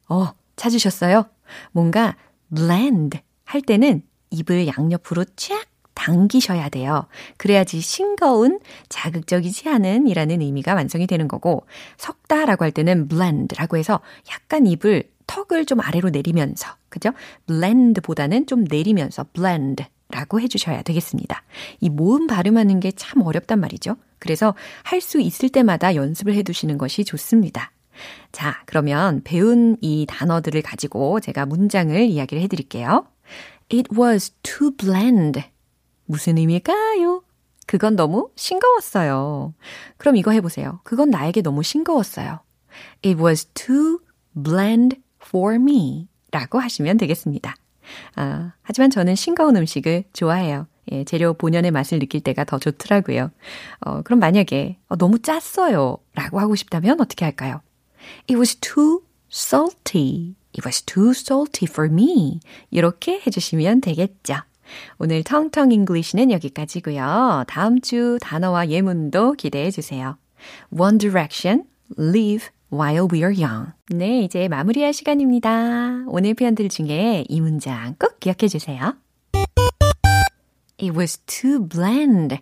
어, 0.09 0.33
찾으셨어요? 0.55 1.25
뭔가 1.71 2.15
blend 2.53 3.19
할 3.45 3.61
때는 3.61 4.03
입을 4.31 4.67
양옆으로 4.67 5.25
쫙 5.35 5.65
당기셔야 6.01 6.69
돼요. 6.69 7.05
그래야지 7.37 7.79
싱거운, 7.79 8.59
자극적이지 8.89 9.69
않은 9.69 10.07
이라는 10.07 10.41
의미가 10.41 10.73
완성이 10.73 11.05
되는 11.05 11.27
거고, 11.27 11.65
섞다 11.97 12.45
라고 12.45 12.65
할 12.65 12.71
때는 12.71 13.07
blend라고 13.07 13.77
해서 13.77 13.99
약간 14.31 14.65
입을, 14.65 15.03
턱을 15.27 15.65
좀 15.65 15.79
아래로 15.79 16.09
내리면서, 16.09 16.69
그죠? 16.89 17.11
blend보다는 17.45 18.47
좀 18.47 18.65
내리면서 18.67 19.25
blend 19.33 19.85
라고 20.09 20.41
해주셔야 20.41 20.81
되겠습니다. 20.81 21.43
이 21.79 21.89
모음 21.89 22.27
발음하는 22.27 22.79
게 22.79 22.91
참 22.91 23.21
어렵단 23.21 23.59
말이죠. 23.59 23.95
그래서 24.19 24.55
할 24.83 25.01
수 25.01 25.21
있을 25.21 25.49
때마다 25.49 25.95
연습을 25.95 26.33
해 26.33 26.43
두시는 26.43 26.77
것이 26.77 27.05
좋습니다. 27.05 27.71
자, 28.31 28.61
그러면 28.65 29.21
배운 29.23 29.77
이 29.81 30.05
단어들을 30.07 30.61
가지고 30.63 31.19
제가 31.19 31.45
문장을 31.45 31.95
이야기를 32.01 32.41
해드릴게요. 32.43 33.05
It 33.71 33.89
was 33.97 34.31
too 34.43 34.71
bland. 34.75 35.43
무슨 36.11 36.37
의미일까요? 36.37 37.23
그건 37.65 37.95
너무 37.95 38.29
싱거웠어요. 38.35 39.53
그럼 39.97 40.17
이거 40.17 40.31
해보세요. 40.31 40.81
그건 40.83 41.09
나에게 41.09 41.41
너무 41.41 41.63
싱거웠어요. 41.63 42.39
It 43.05 43.21
was 43.21 43.45
too 43.53 43.99
bland 44.33 44.97
for 45.23 45.55
me. 45.55 46.07
라고 46.31 46.59
하시면 46.59 46.97
되겠습니다. 46.97 47.55
아, 48.15 48.53
하지만 48.61 48.89
저는 48.89 49.15
싱거운 49.15 49.55
음식을 49.55 50.03
좋아해요. 50.13 50.67
예, 50.91 51.03
재료 51.05 51.33
본연의 51.33 51.71
맛을 51.71 51.99
느낄 51.99 52.21
때가 52.21 52.43
더 52.43 52.59
좋더라고요. 52.59 53.31
어, 53.81 54.01
그럼 54.01 54.19
만약에 54.19 54.77
어, 54.87 54.97
너무 54.97 55.19
짰어요. 55.19 55.97
라고 56.13 56.39
하고 56.39 56.55
싶다면 56.55 56.99
어떻게 56.99 57.23
할까요? 57.23 57.61
It 58.29 58.35
was 58.35 58.55
too 58.57 59.01
salty. 59.31 60.35
It 60.53 60.65
was 60.65 60.83
too 60.83 61.11
salty 61.11 61.67
for 61.69 61.89
me. 61.89 62.39
이렇게 62.69 63.21
해주시면 63.25 63.81
되겠죠. 63.81 64.35
오늘 64.97 65.23
텅텅 65.23 65.71
English는 65.71 66.31
여기까지고요. 66.31 67.45
다음 67.47 67.81
주 67.81 68.17
단어와 68.21 68.69
예문도 68.69 69.33
기대해 69.33 69.71
주세요. 69.71 70.17
One 70.77 70.97
Direction, 70.97 71.63
Live 71.97 72.49
While 72.71 73.07
We 73.11 73.19
Are 73.19 73.35
Young. 73.35 73.71
네, 73.89 74.21
이제 74.21 74.47
마무리할 74.47 74.93
시간입니다. 74.93 76.03
오늘 76.07 76.33
표현들 76.33 76.69
중에 76.69 77.25
이 77.27 77.41
문장 77.41 77.95
꼭 77.99 78.19
기억해 78.19 78.47
주세요. 78.47 78.95
It 80.81 80.97
was 80.97 81.19
too 81.27 81.59
bland. 81.59 82.39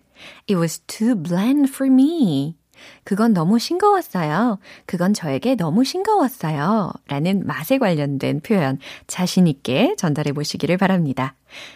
It 0.47 0.55
was 0.55 0.79
too 0.87 1.15
bland 1.15 1.69
for 1.69 1.91
me. 1.91 2.58
그건 3.03 3.33
너무 3.33 3.59
싱거웠어요. 3.59 4.59
그건 4.85 5.13
저에게 5.13 5.55
너무 5.55 5.83
싱거웠어요. 5.83 6.91
라는 7.07 7.45
맛에 7.45 7.77
관련된 7.77 8.41
표현 8.41 8.77
자신있게 9.07 9.95
전달해 9.97 10.31
보시기를 10.31 10.77
바랍니다. 10.77 11.35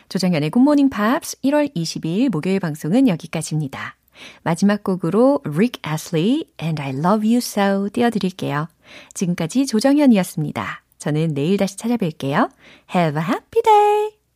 조정연의 0.09 0.49
굿모닝 0.51 0.89
팝스 0.89 1.37
1월 1.41 1.73
22일 1.75 2.29
목요일 2.29 2.59
방송은 2.59 3.07
여기까지입니다. 3.07 3.95
마지막 4.43 4.83
곡으로 4.83 5.41
Rick 5.43 5.81
Astley 5.85 6.45
and 6.61 6.81
I 6.81 6.89
Love 6.89 7.27
You 7.27 7.37
So 7.37 7.89
띄워드릴게요. 7.91 8.67
지금까지 9.13 9.65
조정현이었습니다. 9.65 10.83
저는 10.99 11.33
내일 11.33 11.57
다시 11.57 11.75
찾아뵐게요. 11.77 12.49
Have 12.95 13.21
a 13.21 13.27
happy 13.27 13.61
day! 13.63 14.22